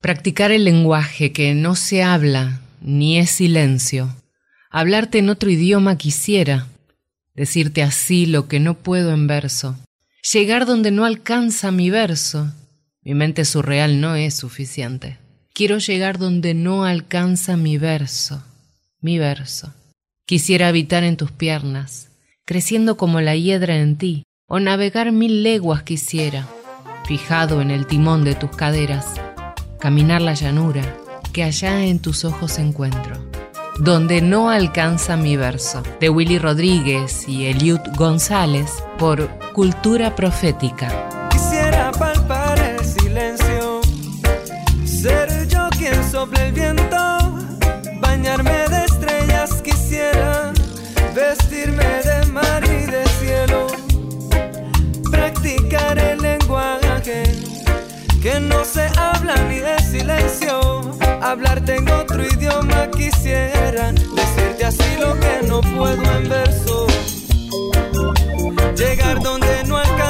[0.00, 4.14] Practicar el lenguaje que no se habla ni es silencio.
[4.70, 6.66] Hablarte en otro idioma quisiera.
[7.34, 9.76] Decirte así lo que no puedo en verso.
[10.32, 12.52] Llegar donde no alcanza mi verso.
[13.02, 15.18] Mi mente surreal no es suficiente.
[15.54, 18.44] Quiero llegar donde no alcanza mi verso.
[19.00, 19.72] Mi verso.
[20.26, 22.10] Quisiera habitar en tus piernas,
[22.44, 26.46] creciendo como la hiedra en ti, o navegar mil leguas quisiera
[27.04, 29.06] fijado en el timón de tus caderas,
[29.78, 30.82] caminar la llanura
[31.32, 33.16] que allá en tus ojos encuentro,
[33.78, 41.23] donde no alcanza mi verso, de Willy Rodríguez y Eliud González por Cultura Profética.
[58.96, 60.80] Hablan y de silencio.
[61.22, 63.92] Hablarte en otro idioma quisiera.
[63.92, 66.86] Decirte así lo que no puedo en verso.
[68.76, 70.03] Llegar donde no alcanza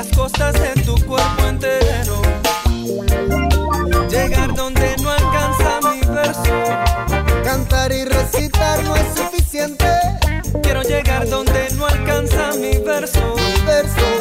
[0.00, 2.22] las costas de tu cuerpo entero.
[4.08, 7.44] Llegar donde no alcanza mi verso.
[7.44, 9.86] Cantar y recitar no es suficiente.
[10.62, 13.34] Quiero llegar donde no alcanza mi verso.
[13.36, 14.19] Mi verso.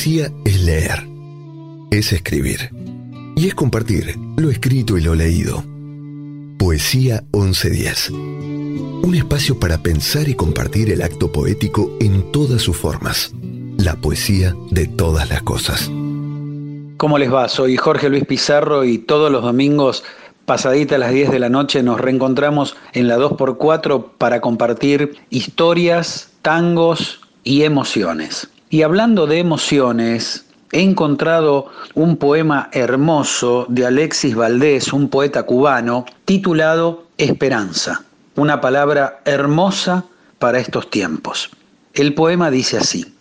[0.00, 1.06] Poesía es leer,
[1.90, 2.70] es escribir
[3.36, 5.62] y es compartir lo escrito y lo leído.
[6.58, 8.08] Poesía 1110.
[8.08, 13.34] Un espacio para pensar y compartir el acto poético en todas sus formas.
[13.76, 15.90] La poesía de todas las cosas.
[16.96, 17.46] ¿Cómo les va?
[17.50, 20.02] Soy Jorge Luis Pizarro y todos los domingos,
[20.46, 26.30] pasadita a las 10 de la noche, nos reencontramos en la 2x4 para compartir historias,
[26.40, 28.49] tangos y emociones.
[28.72, 36.06] Y hablando de emociones, he encontrado un poema hermoso de Alexis Valdés, un poeta cubano,
[36.24, 38.04] titulado Esperanza,
[38.36, 40.04] una palabra hermosa
[40.38, 41.50] para estos tiempos.
[41.94, 43.12] El poema dice así,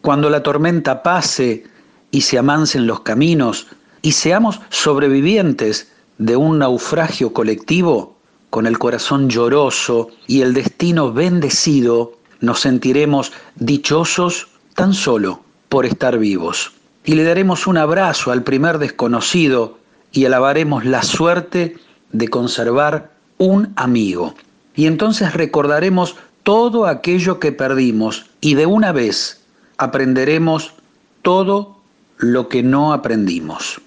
[0.00, 1.64] Cuando la tormenta pase
[2.10, 3.66] y se amansen los caminos
[4.00, 8.16] y seamos sobrevivientes de un naufragio colectivo,
[8.48, 14.49] con el corazón lloroso y el destino bendecido, nos sentiremos dichosos
[14.80, 16.72] tan solo por estar vivos.
[17.04, 19.78] Y le daremos un abrazo al primer desconocido
[20.10, 21.76] y alabaremos la suerte
[22.12, 24.34] de conservar un amigo.
[24.74, 29.42] Y entonces recordaremos todo aquello que perdimos y de una vez
[29.76, 30.72] aprenderemos
[31.20, 31.76] todo
[32.16, 33.82] lo que no aprendimos.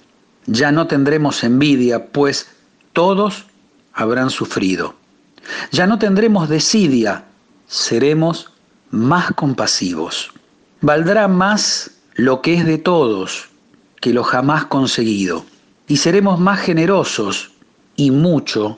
[0.45, 2.49] Ya no tendremos envidia, pues
[2.94, 3.45] todos
[3.94, 4.94] habrán sufrido.
[5.72, 7.26] Ya no tendremos desidia,
[7.68, 8.52] seremos
[8.91, 10.32] más compasivos.
[10.84, 13.47] Valdrá más lo que es de todos
[14.01, 15.45] que lo jamás conseguido.
[15.88, 17.53] Y seremos más generosos
[17.95, 18.77] y mucho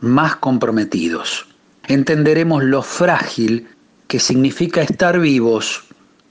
[0.00, 1.46] más comprometidos.
[1.86, 3.68] Entenderemos lo frágil
[4.08, 5.84] que significa estar vivos.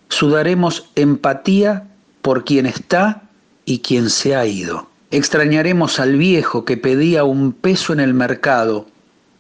[0.10, 1.88] Sudaremos empatía
[2.22, 3.24] por quien está
[3.64, 4.90] y quien se ha ido.
[5.12, 8.86] Extrañaremos al viejo que pedía un peso en el mercado,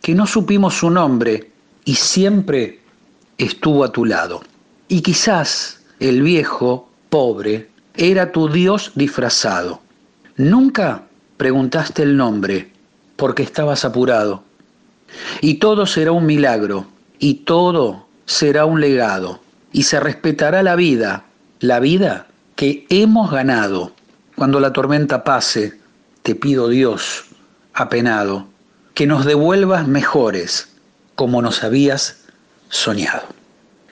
[0.01, 1.51] que no supimos su nombre
[1.83, 2.79] y siempre
[3.37, 4.41] estuvo a tu lado.
[4.87, 9.81] Y quizás el viejo, pobre, era tu Dios disfrazado.
[10.37, 11.03] Nunca
[11.37, 12.71] preguntaste el nombre
[13.15, 14.43] porque estabas apurado.
[15.41, 16.87] Y todo será un milagro,
[17.19, 19.39] y todo será un legado,
[19.71, 21.25] y se respetará la vida,
[21.59, 23.93] la vida que hemos ganado.
[24.35, 25.79] Cuando la tormenta pase,
[26.21, 27.25] te pido Dios,
[27.73, 28.47] apenado,
[28.93, 30.69] que nos devuelvas mejores,
[31.15, 32.25] como nos habías
[32.69, 33.44] soñado.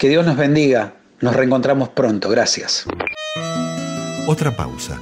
[0.04, 2.84] Que Dios nos bendiga, nos reencontramos pronto, gracias.
[4.28, 5.00] Otra pausa.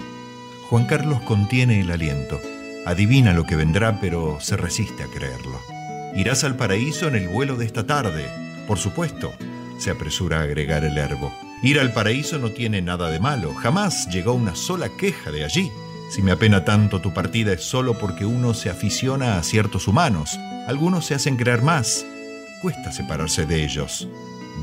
[0.69, 2.39] Juan Carlos contiene el aliento.
[2.85, 5.59] Adivina lo que vendrá, pero se resiste a creerlo.
[6.13, 8.29] Irás al paraíso en el vuelo de esta tarde.
[8.67, 9.33] Por supuesto,
[9.79, 11.33] se apresura a agregar el herbo.
[11.63, 13.55] Ir al paraíso no tiene nada de malo.
[13.55, 15.71] Jamás llegó una sola queja de allí.
[16.11, 20.37] Si me apena tanto tu partida es solo porque uno se aficiona a ciertos humanos.
[20.67, 22.05] Algunos se hacen creer más.
[22.61, 24.07] Cuesta separarse de ellos.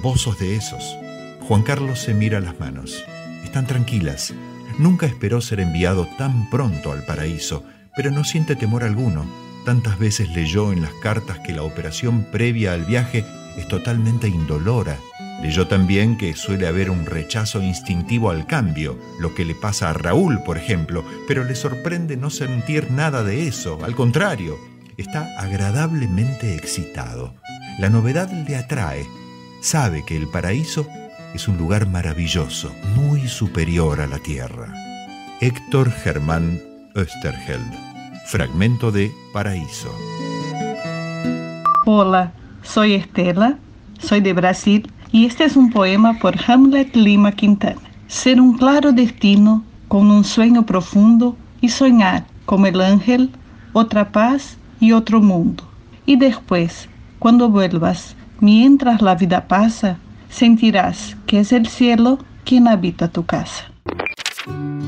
[0.00, 0.96] Vos sos de esos.
[1.40, 3.04] Juan Carlos se mira las manos.
[3.42, 4.32] Están tranquilas.
[4.78, 7.64] Nunca esperó ser enviado tan pronto al paraíso,
[7.96, 9.26] pero no siente temor alguno.
[9.64, 13.24] Tantas veces leyó en las cartas que la operación previa al viaje
[13.56, 14.96] es totalmente indolora.
[15.42, 19.94] Leyó también que suele haber un rechazo instintivo al cambio, lo que le pasa a
[19.94, 24.56] Raúl, por ejemplo, pero le sorprende no sentir nada de eso, al contrario,
[24.96, 27.34] está agradablemente excitado.
[27.80, 29.04] La novedad le atrae,
[29.60, 30.86] sabe que el paraíso
[31.34, 34.72] es un lugar maravilloso, muy superior a la tierra.
[35.40, 36.60] Héctor Germán
[36.94, 37.72] Österheld,
[38.26, 39.94] fragmento de Paraíso.
[41.86, 42.32] Hola,
[42.62, 43.58] soy Estela,
[43.98, 47.80] soy de Brasil y este es un poema por Hamlet Lima Quintana.
[48.08, 53.30] Ser un claro destino con un sueño profundo y soñar como el ángel
[53.72, 55.64] otra paz y otro mundo.
[56.06, 59.98] Y después, cuando vuelvas, mientras la vida pasa,
[60.30, 63.70] sentirás que es el cielo quien habita tu casa.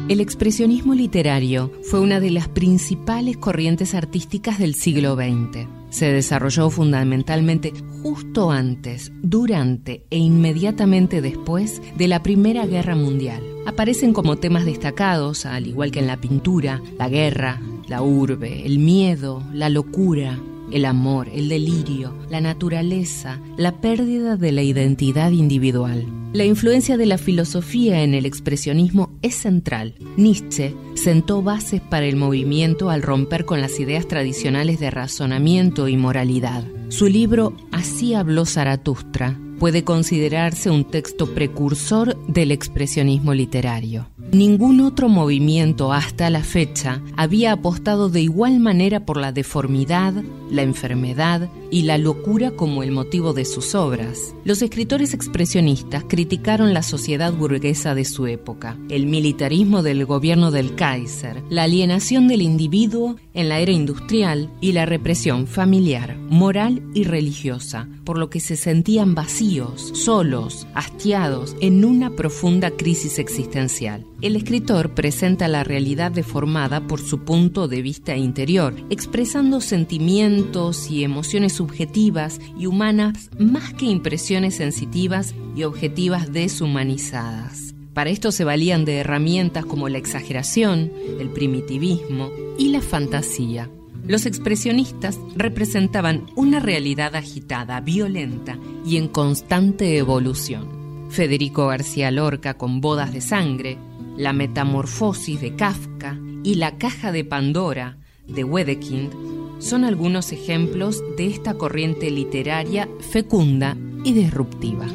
[0.08, 5.68] El expresionismo literario fue una de las principales corrientes artísticas del siglo XX.
[5.90, 7.72] Se desarrolló fundamentalmente
[8.02, 13.40] justo antes, durante e inmediatamente después de la Primera Guerra Mundial.
[13.66, 18.80] Aparecen como temas destacados, al igual que en la pintura, la guerra, la urbe, el
[18.80, 20.40] miedo, la locura,
[20.72, 26.06] el amor, el delirio, la naturaleza, la pérdida de la identidad individual.
[26.32, 29.94] La influencia de la filosofía en el expresionismo es central.
[30.16, 35.96] Nietzsche sentó bases para el movimiento al romper con las ideas tradicionales de razonamiento y
[35.96, 36.62] moralidad.
[36.88, 44.08] Su libro Así habló Zaratustra puede considerarse un texto precursor del expresionismo literario.
[44.32, 50.14] Ningún otro movimiento hasta la fecha había apostado de igual manera por la deformidad,
[50.50, 54.34] la enfermedad y la locura como el motivo de sus obras.
[54.44, 60.76] Los escritores expresionistas criticaron la sociedad burguesa de su época, el militarismo del gobierno del
[60.76, 67.04] Kaiser, la alienación del individuo en la era industrial y la represión familiar, moral y
[67.04, 74.06] religiosa, por lo que se sentían vacíos, solos, hastiados, en una profunda crisis existencial.
[74.22, 81.04] El escritor presenta la realidad deformada por su punto de vista interior, expresando sentimientos y
[81.04, 87.74] emociones subjetivas y humanas más que impresiones sensitivas y objetivas deshumanizadas.
[87.94, 93.70] Para esto se valían de herramientas como la exageración, el primitivismo y la fantasía.
[94.06, 101.08] Los expresionistas representaban una realidad agitada, violenta y en constante evolución.
[101.08, 103.78] Federico García Lorca con Bodas de Sangre,
[104.16, 107.96] La Metamorfosis de Kafka y La Caja de Pandora
[108.26, 114.86] de Wedekind son algunos ejemplos de esta corriente literaria fecunda y disruptiva.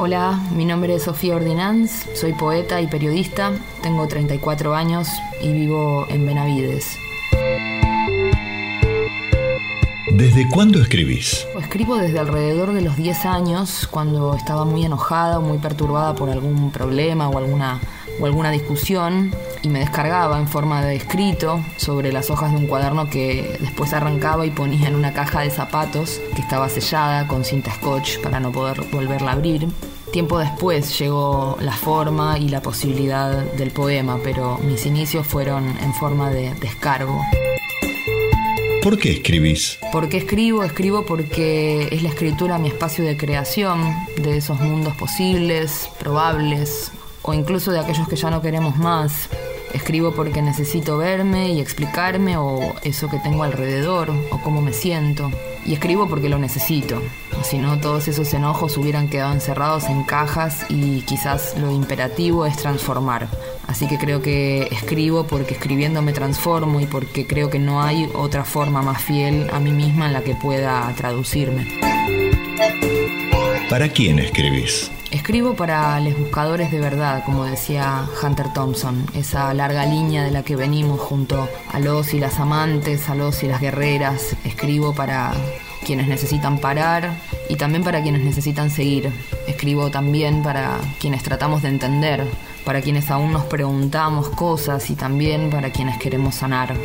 [0.00, 5.08] Hola, mi nombre es Sofía Ordinanz, soy poeta y periodista, tengo 34 años
[5.42, 6.96] y vivo en Benavides.
[10.18, 11.46] ¿Desde cuándo escribís?
[11.60, 16.28] Escribo desde alrededor de los 10 años, cuando estaba muy enojada o muy perturbada por
[16.28, 17.80] algún problema o alguna,
[18.20, 19.32] o alguna discusión,
[19.62, 23.92] y me descargaba en forma de escrito sobre las hojas de un cuaderno que después
[23.92, 28.40] arrancaba y ponía en una caja de zapatos que estaba sellada con cinta scotch para
[28.40, 29.68] no poder volverla a abrir.
[30.12, 35.94] Tiempo después llegó la forma y la posibilidad del poema, pero mis inicios fueron en
[35.94, 37.20] forma de descargo.
[38.88, 39.78] ¿Por qué escribís?
[39.92, 40.64] ¿Por qué escribo?
[40.64, 43.82] Escribo porque es la escritura mi espacio de creación
[44.16, 46.90] de esos mundos posibles, probables,
[47.20, 49.28] o incluso de aquellos que ya no queremos más.
[49.74, 55.30] Escribo porque necesito verme y explicarme o eso que tengo alrededor o cómo me siento.
[55.68, 57.02] Y escribo porque lo necesito.
[57.42, 62.56] Si no, todos esos enojos hubieran quedado encerrados en cajas y quizás lo imperativo es
[62.56, 63.28] transformar.
[63.66, 68.08] Así que creo que escribo porque escribiendo me transformo y porque creo que no hay
[68.14, 71.68] otra forma más fiel a mí misma en la que pueda traducirme.
[73.68, 74.90] ¿Para quién escribís?
[75.10, 80.42] Escribo para los buscadores de verdad, como decía Hunter Thompson, esa larga línea de la
[80.42, 84.36] que venimos junto a los y las amantes, a los y las guerreras.
[84.44, 85.32] Escribo para
[85.86, 87.16] quienes necesitan parar
[87.48, 89.10] y también para quienes necesitan seguir.
[89.46, 92.26] Escribo también para quienes tratamos de entender,
[92.66, 96.76] para quienes aún nos preguntamos cosas y también para quienes queremos sanar.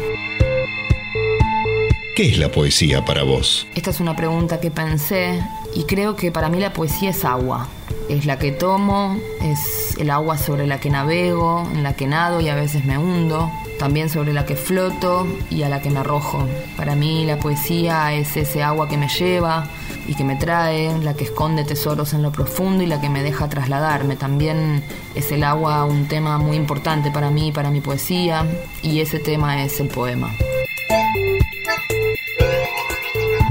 [2.15, 3.67] ¿Qué es la poesía para vos?
[3.75, 5.43] Esta es una pregunta que pensé
[5.75, 7.67] y creo que para mí la poesía es agua.
[8.09, 12.41] Es la que tomo, es el agua sobre la que navego, en la que nado
[12.41, 13.49] y a veces me hundo,
[13.79, 16.45] también sobre la que floto y a la que me arrojo.
[16.77, 19.65] Para mí la poesía es ese agua que me lleva
[20.07, 23.23] y que me trae, la que esconde tesoros en lo profundo y la que me
[23.23, 24.15] deja trasladarme.
[24.15, 24.83] También
[25.15, 28.45] es el agua un tema muy importante para mí, para mi poesía,
[28.81, 30.29] y ese tema es el poema.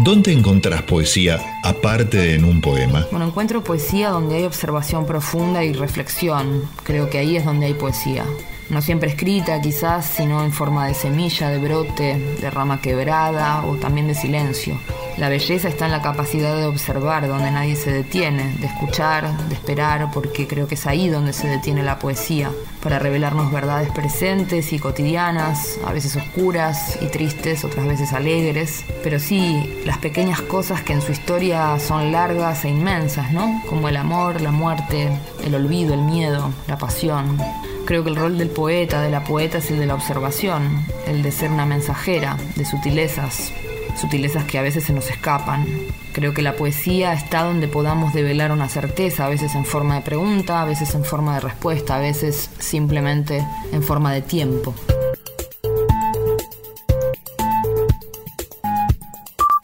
[0.00, 3.06] ¿Dónde encontrás poesía aparte de en un poema?
[3.10, 6.68] Bueno, encuentro poesía donde hay observación profunda y reflexión.
[6.82, 8.24] Creo que ahí es donde hay poesía.
[8.72, 13.76] No siempre escrita quizás, sino en forma de semilla, de brote, de rama quebrada o
[13.76, 14.80] también de silencio.
[15.18, 19.54] La belleza está en la capacidad de observar, donde nadie se detiene, de escuchar, de
[19.56, 22.50] esperar, porque creo que es ahí donde se detiene la poesía,
[22.82, 29.18] para revelarnos verdades presentes y cotidianas, a veces oscuras y tristes, otras veces alegres, pero
[29.18, 33.62] sí las pequeñas cosas que en su historia son largas e inmensas, ¿no?
[33.68, 35.10] Como el amor, la muerte,
[35.44, 37.36] el olvido, el miedo, la pasión.
[37.84, 41.22] Creo que el rol del poeta, de la poeta, es el de la observación, el
[41.22, 43.52] de ser una mensajera de sutilezas,
[44.00, 45.66] sutilezas que a veces se nos escapan.
[46.12, 50.02] Creo que la poesía está donde podamos develar una certeza, a veces en forma de
[50.02, 54.74] pregunta, a veces en forma de respuesta, a veces simplemente en forma de tiempo.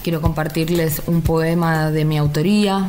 [0.03, 2.89] Quiero compartirles un poema de mi autoría,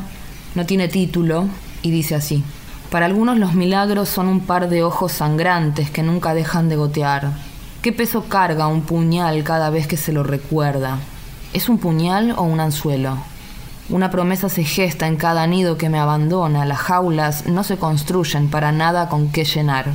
[0.54, 1.48] no tiene título
[1.82, 2.42] y dice así.
[2.90, 7.30] Para algunos los milagros son un par de ojos sangrantes que nunca dejan de gotear.
[7.82, 10.98] ¿Qué peso carga un puñal cada vez que se lo recuerda?
[11.52, 13.16] ¿Es un puñal o un anzuelo?
[13.90, 16.64] Una promesa se gesta en cada nido que me abandona.
[16.64, 19.86] Las jaulas no se construyen para nada con qué llenar.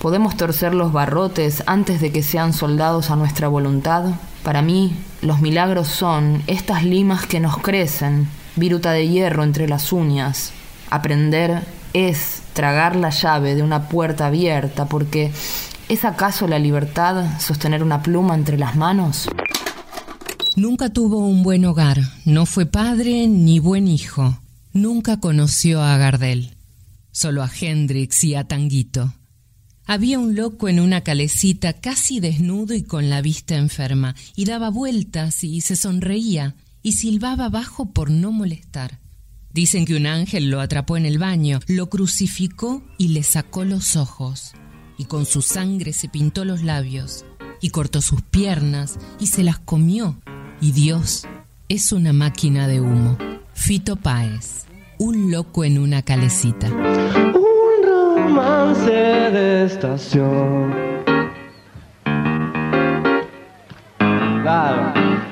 [0.00, 4.04] ¿Podemos torcer los barrotes antes de que sean soldados a nuestra voluntad?
[4.44, 9.92] Para mí, los milagros son estas limas que nos crecen, viruta de hierro entre las
[9.92, 10.52] uñas.
[10.88, 11.62] Aprender
[12.06, 15.32] es tragar la llave de una puerta abierta, porque
[15.88, 19.28] ¿es acaso la libertad sostener una pluma entre las manos?
[20.54, 24.38] Nunca tuvo un buen hogar, no fue padre ni buen hijo.
[24.72, 26.56] Nunca conoció a Gardel,
[27.10, 29.12] solo a Hendrix y a Tanguito.
[29.84, 34.70] Había un loco en una calecita casi desnudo y con la vista enferma, y daba
[34.70, 39.00] vueltas y se sonreía y silbaba bajo por no molestar.
[39.52, 43.96] Dicen que un ángel lo atrapó en el baño, lo crucificó y le sacó los
[43.96, 44.52] ojos,
[44.96, 47.24] y con su sangre se pintó los labios,
[47.60, 50.20] y cortó sus piernas y se las comió,
[50.60, 51.26] y Dios
[51.68, 53.18] es una máquina de humo.
[53.54, 54.66] Fito Páez,
[54.98, 56.68] un loco en una calecita.
[56.68, 60.88] Un romance de estación.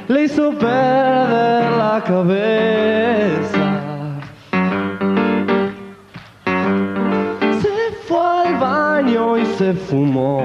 [0.09, 3.56] Le hizo perder la cabeza.
[9.57, 10.45] Se fumó.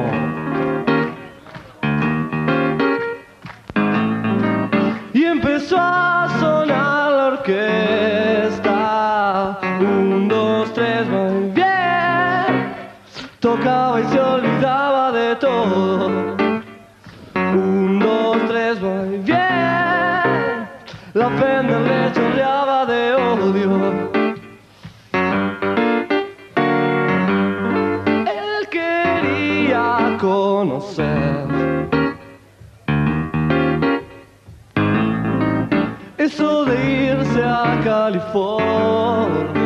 [5.11, 8.69] Y empezó a sonar la orquesta.
[9.81, 12.73] Un, dos, tres, muy bien.
[13.41, 16.37] Tocaba y se olvidaba de todo.
[17.35, 20.69] Un, dos, tres, muy bien.
[21.13, 22.30] La pena le
[36.33, 36.75] eso de
[37.11, 39.60] irse a California.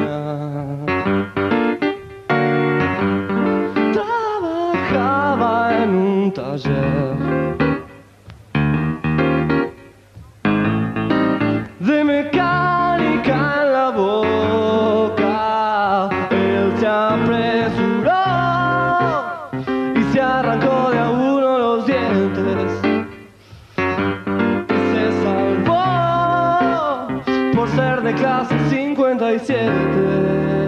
[27.67, 30.64] Ser de clase 57.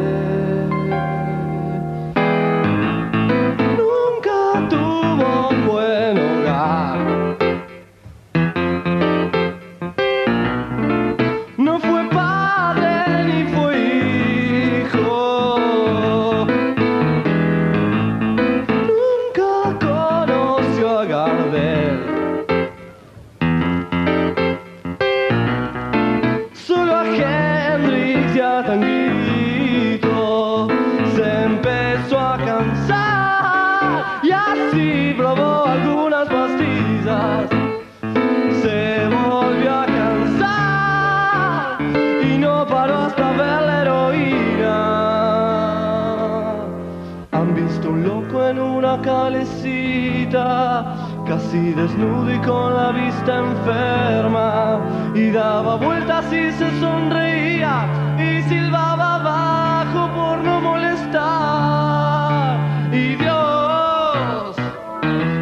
[51.57, 54.79] Casi desnudo y con la vista enferma,
[55.15, 62.57] y daba vueltas y se sonreía y silbaba abajo por no molestar.
[62.91, 64.55] Y Dios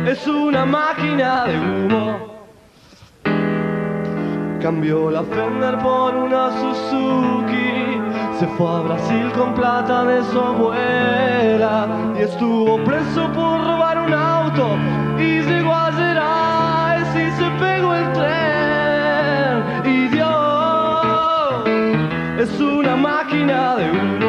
[0.08, 2.18] es una máquina de humo.
[4.62, 8.02] Cambió la Fender por una Suzuki.
[8.40, 11.88] Se fue a Brasil con plata de su abuela.
[12.18, 15.05] Y estuvo preso por robar un auto.
[22.96, 24.25] Máquina de humo.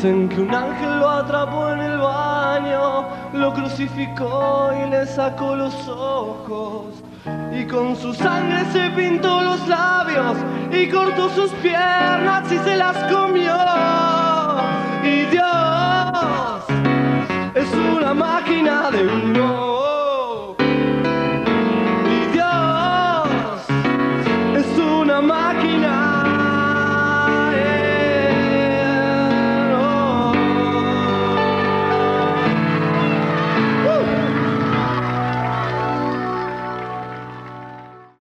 [0.00, 5.74] Dicen que un ángel lo atrapó en el baño, lo crucificó y le sacó los
[5.88, 7.02] ojos.
[7.52, 10.36] Y con su sangre se pintó los labios
[10.70, 13.56] y cortó sus piernas y se las comió.
[15.02, 16.62] Y Dios
[17.56, 19.57] es una máquina de humo.